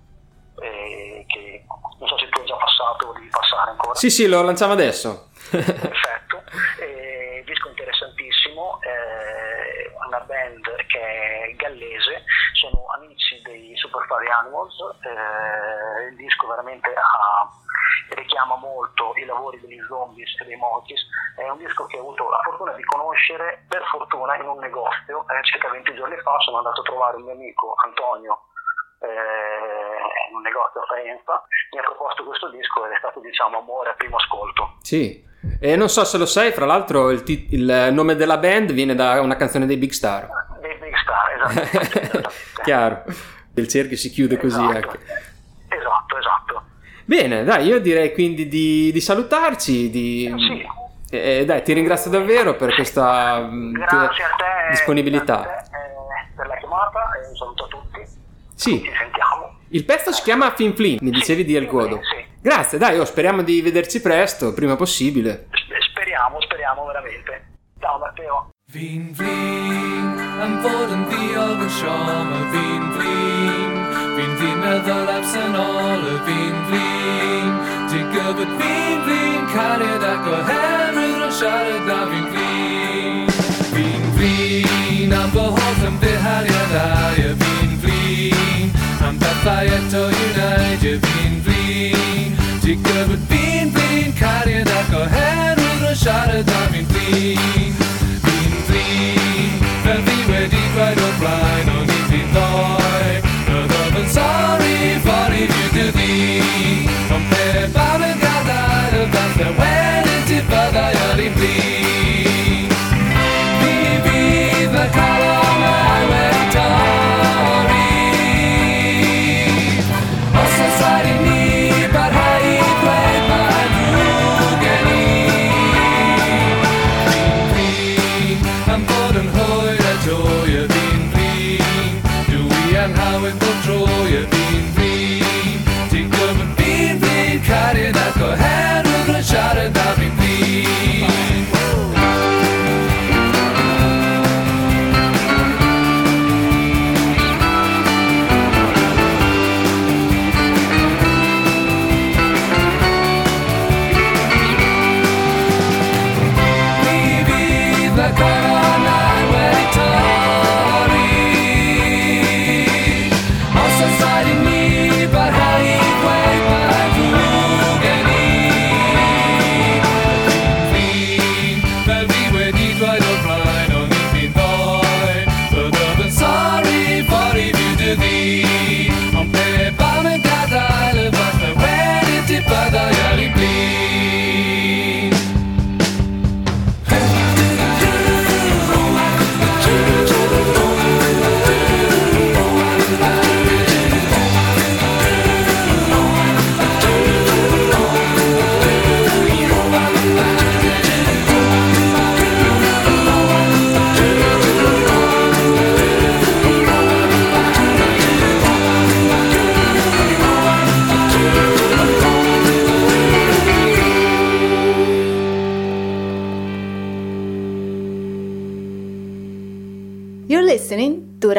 eh, 0.62 1.26
che 1.28 1.66
non 2.00 2.08
so 2.08 2.18
se 2.18 2.30
tu 2.30 2.40
hai 2.40 2.46
già 2.46 2.56
passato 2.56 3.08
o 3.08 3.14
devi 3.14 3.28
passare 3.30 3.72
ancora. 3.72 3.96
sì, 3.96 4.10
sì, 4.10 4.28
lo 4.28 4.42
lanciamo 4.44 4.74
adesso. 4.74 5.30
Perfetto, 5.50 6.44
eh, 6.80 7.44
disco 7.46 7.70
interessantissimo, 7.70 8.80
eh, 8.82 9.92
una 10.06 10.20
band 10.20 10.76
che 10.88 11.00
è 11.00 11.56
gallese, 11.56 12.24
sono 12.54 12.86
amici 12.96 13.42
dei 13.44 13.76
Super 13.78 14.06
Furry 14.08 14.28
Animals, 14.30 14.76
eh, 15.04 16.10
il 16.10 16.16
disco 16.16 16.48
veramente 16.48 16.90
ha- 16.94 17.50
richiama 18.16 18.56
molto 18.56 19.14
i 19.16 19.26
lavori 19.26 19.60
degli 19.62 19.80
Zombies 19.88 20.40
e 20.42 20.46
dei 20.46 20.56
Monkeys, 20.56 21.00
è 21.40 21.50
un 21.50 21.58
disco 21.58 21.86
che 21.86 21.98
ho 21.98 22.02
avuto 22.02 22.30
la 22.30 22.40
fortuna 22.44 22.74
di 22.74 22.84
conoscere 22.84 23.66
per 23.68 23.84
fortuna 23.92 24.36
in 24.36 24.48
un 24.48 24.60
negozio, 24.60 25.26
eh, 25.28 25.44
circa 25.44 25.70
20 25.70 25.96
giorni 25.96 26.18
fa 26.22 26.38
sono 26.40 26.58
andato 26.58 26.82
a 26.82 26.84
trovare 26.84 27.16
un 27.18 27.24
mio 27.24 27.34
amico 27.34 27.76
Antonio 27.84 28.50
eh, 29.00 30.28
in 30.30 30.36
un 30.36 30.42
negozio 30.42 30.82
a 30.82 30.86
Faenza, 30.86 31.42
mi 31.72 31.80
ha 31.80 31.84
proposto 31.84 32.24
questo 32.26 32.50
disco 32.50 32.86
ed 32.86 32.92
è 32.92 32.98
stato 32.98 33.20
diciamo 33.22 33.60
amore 33.60 33.92
a 33.92 33.94
primo 33.94 34.18
ascolto. 34.18 34.76
Sì. 34.82 35.26
E 35.62 35.76
non 35.78 35.88
so 35.88 36.04
se 36.04 36.18
lo 36.18 36.26
sai, 36.26 36.52
fra 36.52 36.66
l'altro 36.66 37.10
il, 37.12 37.24
tit- 37.24 37.52
il 37.54 37.90
nome 37.94 38.16
della 38.16 38.38
band 38.38 38.74
viene 38.74 38.94
da 38.94 39.22
una 39.22 39.38
canzone 39.38 39.66
dei 39.66 39.78
Big 39.78 39.92
Star. 39.92 40.28
Dei 40.60 40.76
Big 40.76 40.96
Star, 40.98 41.32
esattamente. 41.32 42.30
Chiaro, 42.64 43.04
il 43.56 43.68
cerchio 43.70 43.96
si 43.96 44.10
chiude 44.10 44.38
così 44.38 44.60
Esatto. 44.62 44.78
ecco. 44.78 44.98
Esatto, 45.70 46.18
esatto. 46.18 46.64
Bene, 47.06 47.44
dai, 47.44 47.66
io 47.66 47.80
direi 47.80 48.14
quindi 48.14 48.48
di, 48.48 48.92
di 48.92 49.02
salutarci, 49.02 49.90
di... 49.90 50.34
Sì. 50.38 50.68
Eh, 51.12 51.44
dai, 51.46 51.64
ti 51.64 51.74
ringrazio 51.74 52.12
davvero 52.12 52.56
per 52.56 52.76
questa 52.76 53.40
mm, 53.50 53.74
Grazie 53.74 54.24
a 54.24 54.36
te, 54.38 54.70
disponibilità. 54.72 55.42
grazie 55.42 55.52
a 55.52 55.62
te, 55.70 55.78
eh, 55.78 56.32
per 56.36 56.48
la 56.48 56.56
chiamata 56.58 57.00
e 57.24 57.28
un 57.30 57.36
saluto 57.36 57.64
a 57.66 57.68
tutti. 57.68 58.02
Sì, 58.54 58.82
Ci 58.84 58.92
sentiamo. 58.96 59.58
il 59.70 59.86
pezzo 59.86 60.12
si 60.12 60.22
chiama 60.22 60.52
Fin 60.52 60.76
Flin, 60.76 60.98
mi 61.02 61.10
dicevi 61.12 61.44
di 61.46 61.56
El 61.56 61.66
Godo. 61.66 62.00
Sì. 62.04 62.26
Grazie, 62.42 62.78
dai, 62.78 63.00
oh, 63.00 63.06
speriamo 63.06 63.42
di 63.42 63.62
vederci 63.62 64.02
presto, 64.02 64.54
prima 64.54 64.76
possibile. 64.76 65.48
Sp- 65.52 65.68
Speriamo, 65.92 66.40
speriamo 66.42 66.86
veramente. 66.86 67.48
Ciao 67.80 67.98
Matteo. 68.00 68.50
Vin 68.72 69.12
Vling, 69.14 70.20
am 70.42 70.62
våren 70.62 71.08
vi 71.08 71.34
över 71.34 71.70
schamer 71.70 72.50
Vin 72.52 72.92
Vling, 72.92 74.16
Vin 74.16 74.36
Vling 74.36 74.58
med 74.60 74.86
lapsen 75.06 75.56
alle 75.56 76.22
Vin 76.26 76.56
Vin 76.70 77.69
gyfer 78.14 78.50
fi'n 78.60 79.02
flin 79.06 79.46
Cariad 79.54 80.06
ac 80.08 80.28
oherwydd 80.34 81.16
rwy'n 81.20 81.34
siarad 81.40 81.86
na 81.90 82.00
fi'n 82.12 82.26
flin. 82.34 83.30
Fi'n 83.74 84.08
flin 84.18 85.16
am 85.20 85.30
fy 85.36 85.46
holl 85.58 85.86
ymddihariadau 85.90 87.22
Ie 87.24 87.36
fi'n 87.44 87.78
flin. 87.84 88.74
Am 89.08 89.22
bethau 89.22 89.72
eto 89.78 90.04
i 90.10 90.26
wneud 90.34 90.90
Ie 90.90 90.98
fi'n 91.06 91.40
flin. 91.48 92.38
Ti 92.66 92.78
gyfer 92.90 93.16
fi'n 93.32 93.74
flin 93.78 94.20
Cariad 94.22 94.76
ac 94.82 95.00
oherwydd 95.04 95.82
rwy'n 95.86 96.04
siarad 96.06 96.54
na 96.54 96.68
fi'n 96.74 96.94
flin. 96.94 97.59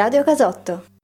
Radio 0.01 0.25
Casotto. 0.25 1.00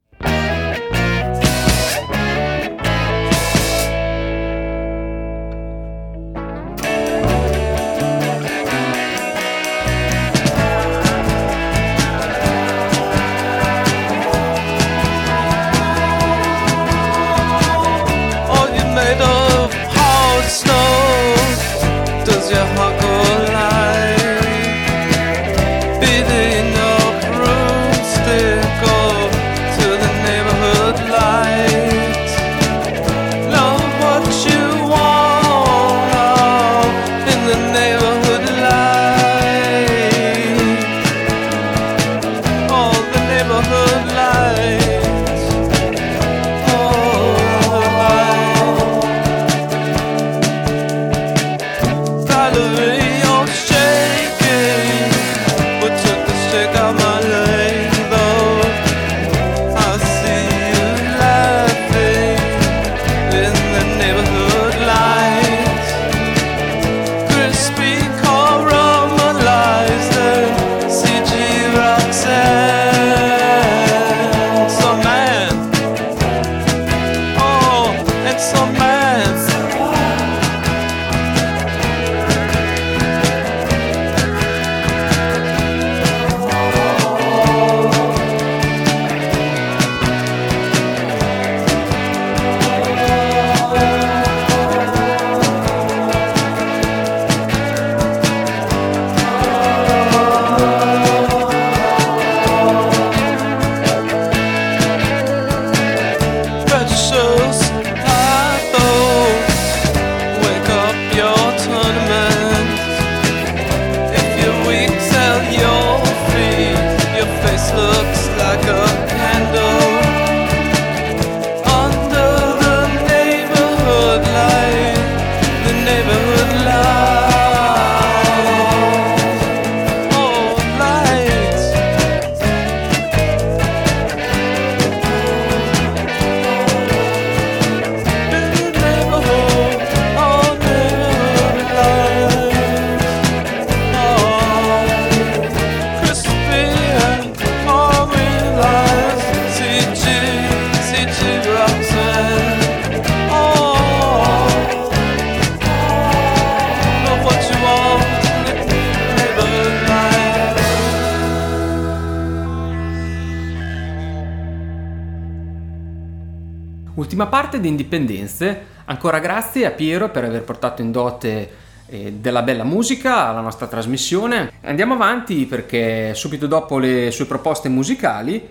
Ancora 169.06 169.20
grazie 169.20 169.66
a 169.66 169.70
Piero 169.70 170.08
per 170.08 170.24
aver 170.24 170.42
portato 170.42 170.82
in 170.82 170.90
dote 170.90 171.50
eh, 171.86 172.14
della 172.14 172.42
bella 172.42 172.64
musica 172.64 173.28
alla 173.28 173.40
nostra 173.40 173.68
trasmissione. 173.68 174.50
Andiamo 174.62 174.94
avanti 174.94 175.46
perché 175.46 176.12
subito 176.12 176.48
dopo 176.48 176.78
le 176.80 177.12
sue 177.12 177.26
proposte 177.26 177.68
musicali, 177.68 178.44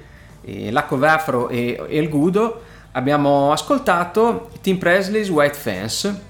eh, 0.46 0.72
Lacco 0.72 0.98
Vafro 0.98 1.50
e 1.50 1.78
El 1.90 2.08
Gudo, 2.08 2.62
abbiamo 2.94 3.52
ascoltato 3.52 4.50
Tim 4.62 4.78
Presley's 4.78 5.28
White 5.28 5.58
Fence, 5.58 6.22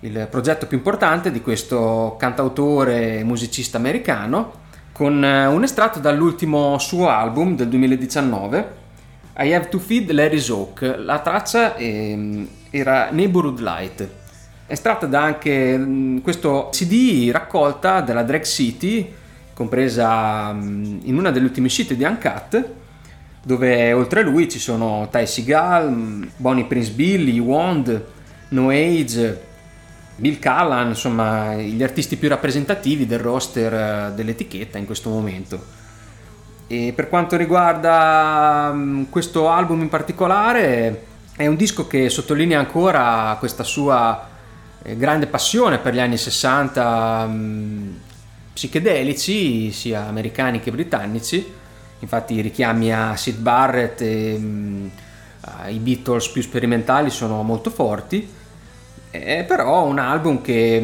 il 0.00 0.26
progetto 0.28 0.66
più 0.66 0.76
importante 0.76 1.30
di 1.30 1.40
questo 1.40 2.16
cantautore 2.18 3.18
e 3.18 3.22
musicista 3.22 3.76
americano, 3.76 4.66
con 4.90 5.24
eh, 5.24 5.46
un 5.46 5.62
estratto 5.62 6.00
dall'ultimo 6.00 6.78
suo 6.80 7.08
album 7.08 7.54
del 7.54 7.68
2019, 7.68 8.77
I 9.40 9.54
Have 9.54 9.68
to 9.68 9.78
Feed 9.78 10.10
Larry's 10.10 10.48
Oak. 10.48 10.96
La 10.98 11.20
traccia 11.20 11.76
ehm, 11.76 12.48
era 12.70 13.10
Neighborhood 13.10 13.60
Light. 13.60 14.08
Estratta 14.66 15.06
da 15.06 15.22
anche 15.22 15.76
mh, 15.76 16.22
questo 16.22 16.70
CD 16.72 17.30
raccolta 17.30 18.00
della 18.00 18.24
Drag 18.24 18.42
City, 18.42 19.14
compresa 19.54 20.52
mh, 20.52 21.00
in 21.04 21.16
una 21.16 21.30
delle 21.30 21.46
ultime 21.46 21.68
uscite 21.68 21.96
di 21.96 22.02
Uncut, 22.02 22.68
dove 23.44 23.92
oltre 23.92 24.20
a 24.20 24.24
lui 24.24 24.48
ci 24.48 24.58
sono 24.58 25.08
Ty 25.08 25.24
Seagal, 25.24 25.88
mh, 25.88 26.30
Bonnie 26.36 26.64
Prince 26.64 26.90
Billy, 26.90 27.38
Wand, 27.38 28.04
No 28.48 28.70
Age, 28.70 29.40
Bill 30.16 30.40
Callan, 30.40 30.88
insomma 30.88 31.54
gli 31.54 31.82
artisti 31.82 32.16
più 32.16 32.28
rappresentativi 32.28 33.06
del 33.06 33.20
roster 33.20 33.72
eh, 33.72 34.12
dell'etichetta 34.16 34.78
in 34.78 34.84
questo 34.84 35.10
momento. 35.10 35.77
E 36.70 36.92
per 36.94 37.08
quanto 37.08 37.36
riguarda 37.38 38.70
mm, 38.74 39.04
questo 39.08 39.48
album 39.48 39.80
in 39.80 39.88
particolare, 39.88 41.04
è 41.34 41.46
un 41.46 41.56
disco 41.56 41.86
che 41.86 42.10
sottolinea 42.10 42.58
ancora 42.58 43.34
questa 43.38 43.64
sua 43.64 44.28
eh, 44.82 44.94
grande 44.94 45.26
passione 45.28 45.78
per 45.78 45.94
gli 45.94 45.98
anni 45.98 46.18
60 46.18 47.26
mm, 47.26 47.90
psichedelici, 48.52 49.72
sia 49.72 50.06
americani 50.08 50.60
che 50.60 50.70
britannici. 50.70 51.54
Infatti 52.00 52.34
i 52.34 52.42
richiami 52.42 52.92
a 52.92 53.16
Sid 53.16 53.38
Barrett 53.38 54.02
e 54.02 54.36
mm, 54.38 54.86
ai 55.62 55.78
Beatles 55.78 56.28
più 56.28 56.42
sperimentali 56.42 57.08
sono 57.08 57.42
molto 57.42 57.70
forti. 57.70 58.28
È 59.10 59.42
però 59.48 59.86
un 59.86 59.98
album 59.98 60.42
che 60.42 60.78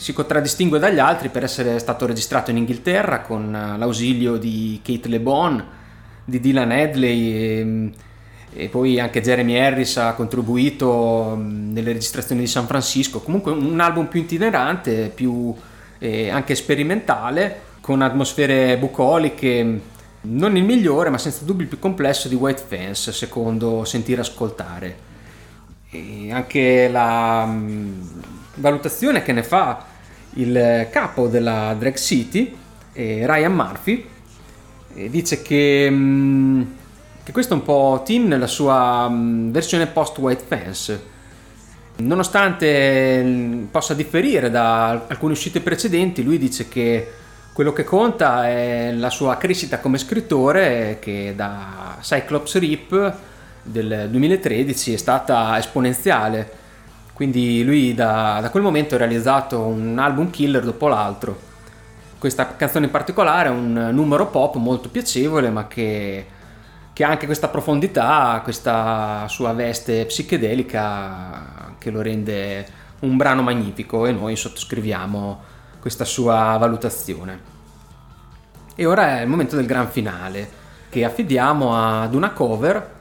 si 0.00 0.14
contraddistingue 0.14 0.78
dagli 0.78 0.98
altri 0.98 1.28
per 1.28 1.44
essere 1.44 1.78
stato 1.78 2.06
registrato 2.06 2.50
in 2.50 2.56
Inghilterra 2.56 3.20
con 3.20 3.54
eh, 3.54 3.76
l'ausilio 3.76 4.38
di 4.38 4.80
Kate 4.82 5.08
Le 5.08 5.20
Bon, 5.20 5.62
di 6.24 6.40
Dylan 6.40 6.70
Hadley 6.70 7.32
e, 7.32 7.64
mh, 7.64 7.92
e 8.54 8.68
poi 8.68 8.98
anche 8.98 9.20
Jeremy 9.20 9.58
Harris 9.58 9.98
ha 9.98 10.14
contribuito 10.14 11.36
mh, 11.36 11.72
nelle 11.72 11.92
registrazioni 11.92 12.40
di 12.40 12.46
San 12.46 12.66
Francisco. 12.66 13.20
Comunque 13.20 13.52
un 13.52 13.78
album 13.78 14.06
più 14.06 14.20
itinerante, 14.20 15.12
più 15.14 15.54
eh, 15.98 16.30
anche 16.30 16.54
sperimentale, 16.54 17.60
con 17.82 18.00
atmosfere 18.00 18.78
bucoliche. 18.78 19.80
Non 20.22 20.56
il 20.56 20.64
migliore, 20.64 21.10
ma 21.10 21.18
senza 21.18 21.44
dubbio 21.44 21.64
il 21.64 21.68
più 21.68 21.78
complesso 21.78 22.28
di 22.28 22.34
White 22.34 22.62
Fence, 22.66 23.12
secondo 23.12 23.84
Sentire 23.84 24.22
Ascoltare 24.22 25.08
e 25.90 26.32
anche 26.32 26.88
la 26.88 27.44
mh, 27.44 28.22
valutazione 28.56 29.22
che 29.22 29.32
ne 29.32 29.42
fa 29.42 29.84
il 30.34 30.88
capo 30.90 31.28
della 31.28 31.74
Drag 31.78 31.96
City, 31.96 32.56
eh, 32.92 33.26
Ryan 33.26 33.52
Murphy, 33.52 34.06
eh, 34.94 35.10
dice 35.10 35.42
che, 35.42 35.88
mh, 35.90 36.76
che 37.22 37.32
questo 37.32 37.54
è 37.54 37.56
un 37.56 37.62
po' 37.62 38.02
Tim 38.04 38.26
nella 38.26 38.46
sua 38.46 39.08
mh, 39.08 39.50
versione 39.50 39.86
post 39.86 40.18
White 40.18 40.44
Fence. 40.46 41.08
Nonostante 41.96 43.22
mh, 43.22 43.68
possa 43.70 43.94
differire 43.94 44.50
da 44.50 44.90
alcune 45.06 45.32
uscite 45.32 45.60
precedenti, 45.60 46.22
lui 46.22 46.38
dice 46.38 46.68
che 46.68 47.12
Quello 47.52 47.72
che 47.72 47.84
conta 47.84 48.48
è 48.48 48.92
la 48.92 49.10
sua 49.10 49.36
crescita 49.36 49.80
come 49.80 49.98
scrittore 49.98 50.98
che 51.00 51.34
da 51.36 51.98
Cyclops 52.00 52.58
Rip 52.58 53.14
del 53.62 54.08
2013 54.08 54.94
è 54.94 54.96
stata 54.96 55.58
esponenziale. 55.58 56.58
Quindi 57.20 57.62
lui 57.64 57.92
da, 57.92 58.38
da 58.40 58.48
quel 58.48 58.62
momento 58.62 58.94
ha 58.94 58.98
realizzato 58.98 59.60
un 59.60 59.98
album 59.98 60.30
killer 60.30 60.64
dopo 60.64 60.88
l'altro. 60.88 61.38
Questa 62.18 62.56
canzone 62.56 62.86
in 62.86 62.90
particolare 62.90 63.50
è 63.50 63.52
un 63.52 63.90
numero 63.92 64.28
pop 64.28 64.56
molto 64.56 64.88
piacevole 64.88 65.50
ma 65.50 65.66
che, 65.66 66.26
che 66.94 67.04
ha 67.04 67.10
anche 67.10 67.26
questa 67.26 67.48
profondità, 67.48 68.40
questa 68.42 69.26
sua 69.28 69.52
veste 69.52 70.06
psichedelica 70.06 71.74
che 71.76 71.90
lo 71.90 72.00
rende 72.00 72.66
un 73.00 73.18
brano 73.18 73.42
magnifico 73.42 74.06
e 74.06 74.12
noi 74.12 74.34
sottoscriviamo 74.34 75.42
questa 75.78 76.06
sua 76.06 76.56
valutazione. 76.58 77.38
E 78.74 78.86
ora 78.86 79.18
è 79.18 79.20
il 79.20 79.28
momento 79.28 79.56
del 79.56 79.66
gran 79.66 79.90
finale, 79.90 80.48
che 80.88 81.04
affidiamo 81.04 81.76
ad 81.76 82.14
una 82.14 82.30
cover, 82.30 82.98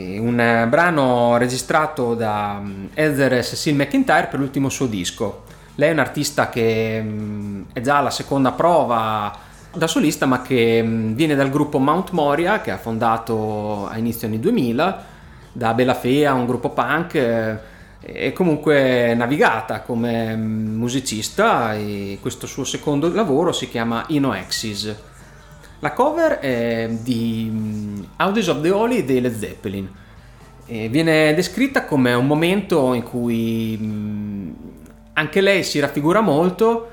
un 0.00 0.38
eh, 0.40 0.66
brano 0.66 1.36
registrato 1.36 2.14
da 2.14 2.60
mm, 2.60 2.86
Heather 2.94 3.44
Cecil 3.44 3.74
McIntyre 3.76 4.26
per 4.26 4.40
l'ultimo 4.40 4.68
suo 4.68 4.86
disco. 4.86 5.44
Lei 5.76 5.90
è 5.90 5.92
un'artista 5.92 6.48
che 6.48 7.00
mm, 7.02 7.62
è 7.72 7.80
già 7.80 7.98
alla 7.98 8.10
seconda 8.10 8.52
prova 8.52 9.32
da 9.72 9.86
solista, 9.86 10.26
ma 10.26 10.42
che 10.42 10.82
mm, 10.82 11.14
viene 11.14 11.34
dal 11.34 11.50
gruppo 11.50 11.78
Mount 11.78 12.10
Moria, 12.10 12.60
che 12.60 12.70
ha 12.70 12.78
fondato 12.78 13.86
a 13.86 13.96
inizio 13.98 14.26
anni 14.26 14.40
2000, 14.40 15.04
da 15.52 15.74
Bella 15.74 15.94
Fea, 15.94 16.32
un 16.32 16.46
gruppo 16.46 16.70
punk. 16.70 17.14
eh, 17.14 17.72
è 18.00 18.32
comunque 18.32 19.14
navigata 19.14 19.80
come 19.80 20.36
musicista 20.36 21.74
e 21.74 22.18
questo 22.20 22.46
suo 22.46 22.64
secondo 22.64 23.10
lavoro 23.12 23.50
si 23.52 23.68
chiama 23.68 24.04
Inoexis. 24.08 24.94
La 25.84 25.92
cover 25.92 26.38
è 26.38 26.88
di 26.88 27.46
mm, 27.52 28.02
Audios 28.16 28.46
of 28.46 28.62
the 28.62 28.70
Holy 28.70 29.04
dei 29.04 29.20
Led 29.20 29.36
Zeppelin. 29.36 29.86
E 30.64 30.88
viene 30.88 31.34
descritta 31.34 31.84
come 31.84 32.14
un 32.14 32.26
momento 32.26 32.94
in 32.94 33.02
cui 33.02 33.78
mm, 33.78 34.50
anche 35.12 35.42
lei 35.42 35.62
si 35.62 35.80
raffigura 35.80 36.22
molto, 36.22 36.88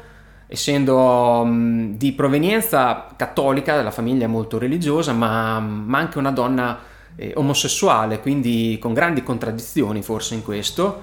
essendo 0.45 1.41
mm, 1.45 1.93
di 1.93 2.11
provenienza 2.11 3.07
cattolica, 3.15 3.77
della 3.77 3.91
famiglia 3.91 4.27
molto 4.27 4.57
religiosa, 4.57 5.13
ma, 5.13 5.55
anche 5.55 6.17
una 6.17 6.31
donna 6.31 6.77
eh, 7.15 7.31
omosessuale, 7.35 8.19
quindi 8.19 8.77
con 8.77 8.93
grandi 8.93 9.23
contraddizioni 9.23 10.01
forse 10.01 10.33
in 10.33 10.43
questo, 10.43 11.01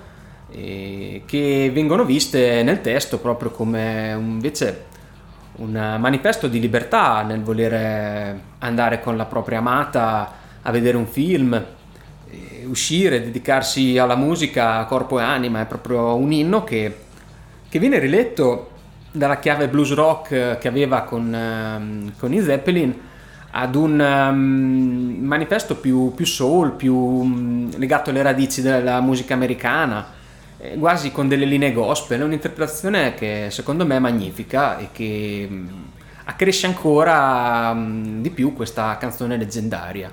eh, 0.50 1.22
che 1.24 1.70
vengono 1.72 2.04
viste 2.04 2.62
nel 2.62 2.82
testo 2.82 3.18
proprio 3.18 3.48
come 3.50 4.14
invece 4.14 4.96
un 5.58 5.96
manifesto 5.98 6.48
di 6.48 6.60
libertà 6.60 7.22
nel 7.22 7.42
volere 7.42 8.40
andare 8.58 9.00
con 9.00 9.16
la 9.16 9.24
propria 9.24 9.58
amata 9.58 10.32
a 10.62 10.70
vedere 10.70 10.96
un 10.96 11.06
film, 11.06 11.54
eh, 12.30 12.64
uscire, 12.66 13.22
dedicarsi 13.22 13.98
alla 13.98 14.16
musica 14.16 14.84
corpo 14.84 15.18
e 15.18 15.22
anima, 15.22 15.60
è 15.60 15.66
proprio 15.66 16.14
un 16.14 16.32
inno 16.32 16.64
che, 16.64 16.96
che 17.68 17.78
viene 17.78 17.98
riletto 17.98 18.70
dalla 19.10 19.38
chiave 19.38 19.68
blues 19.68 19.94
rock 19.94 20.30
eh, 20.32 20.58
che 20.60 20.68
aveva 20.68 21.02
con, 21.02 21.34
ehm, 21.34 22.12
con 22.18 22.32
i 22.32 22.42
Zeppelin 22.42 23.06
ad 23.50 23.74
un 23.74 24.00
ehm, 24.00 25.24
manifesto 25.24 25.76
più, 25.76 26.12
più 26.14 26.26
soul, 26.26 26.72
più 26.72 26.94
mm, 26.96 27.70
legato 27.76 28.10
alle 28.10 28.22
radici 28.22 28.60
della 28.60 29.00
musica 29.00 29.34
americana, 29.34 30.06
eh, 30.06 30.17
quasi 30.78 31.12
con 31.12 31.28
delle 31.28 31.44
linee 31.44 31.72
gospel. 31.72 32.20
È 32.20 32.24
un'interpretazione 32.24 33.14
che 33.14 33.48
secondo 33.50 33.86
me 33.86 33.96
è 33.96 34.00
magnifica 34.00 34.78
e 34.78 34.88
che 34.92 35.46
mm, 35.48 35.68
accresce 36.24 36.66
ancora 36.66 37.72
mm, 37.72 38.20
di 38.22 38.30
più 38.30 38.52
questa 38.54 38.96
canzone 38.98 39.36
leggendaria. 39.36 40.12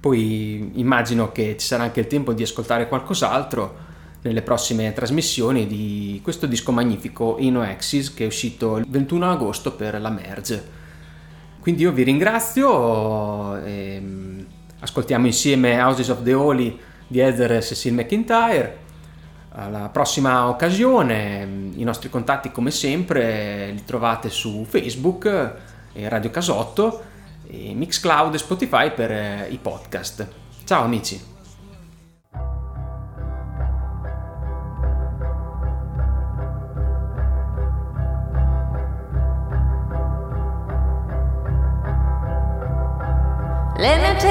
Poi 0.00 0.72
immagino 0.74 1.32
che 1.32 1.56
ci 1.58 1.66
sarà 1.66 1.82
anche 1.84 2.00
il 2.00 2.06
tempo 2.06 2.32
di 2.32 2.42
ascoltare 2.42 2.86
qualcos'altro 2.86 3.86
nelle 4.22 4.42
prossime 4.42 4.92
trasmissioni 4.92 5.66
di 5.66 6.20
questo 6.22 6.46
disco 6.46 6.72
magnifico 6.72 7.36
Inoexis 7.38 8.14
che 8.14 8.24
è 8.24 8.26
uscito 8.26 8.76
il 8.76 8.84
21 8.88 9.30
agosto 9.30 9.72
per 9.72 10.00
la 10.00 10.10
Merge. 10.10 10.76
Quindi 11.60 11.82
io 11.82 11.92
vi 11.92 12.02
ringrazio, 12.02 13.56
ehm, 13.56 14.46
ascoltiamo 14.80 15.26
insieme 15.26 15.80
Houses 15.82 16.08
of 16.08 16.22
the 16.22 16.32
Holy 16.32 16.78
di 17.06 17.18
Heather 17.18 17.62
Cecil 17.62 17.94
McIntyre. 17.94 18.77
Alla 19.60 19.88
prossima 19.88 20.48
occasione, 20.48 21.72
i 21.74 21.82
nostri 21.82 22.08
contatti 22.08 22.52
come 22.52 22.70
sempre 22.70 23.70
li 23.72 23.84
trovate 23.84 24.30
su 24.30 24.64
Facebook 24.64 25.54
Radio 25.94 26.30
Casotto, 26.30 27.02
Mixcloud 27.48 28.34
e 28.34 28.38
Spotify 28.38 28.92
per 28.92 29.10
eh, 29.10 29.48
i 29.50 29.58
podcast. 29.58 30.28
Ciao 30.64 30.84
amici! 30.84 31.20
Let 43.76 44.22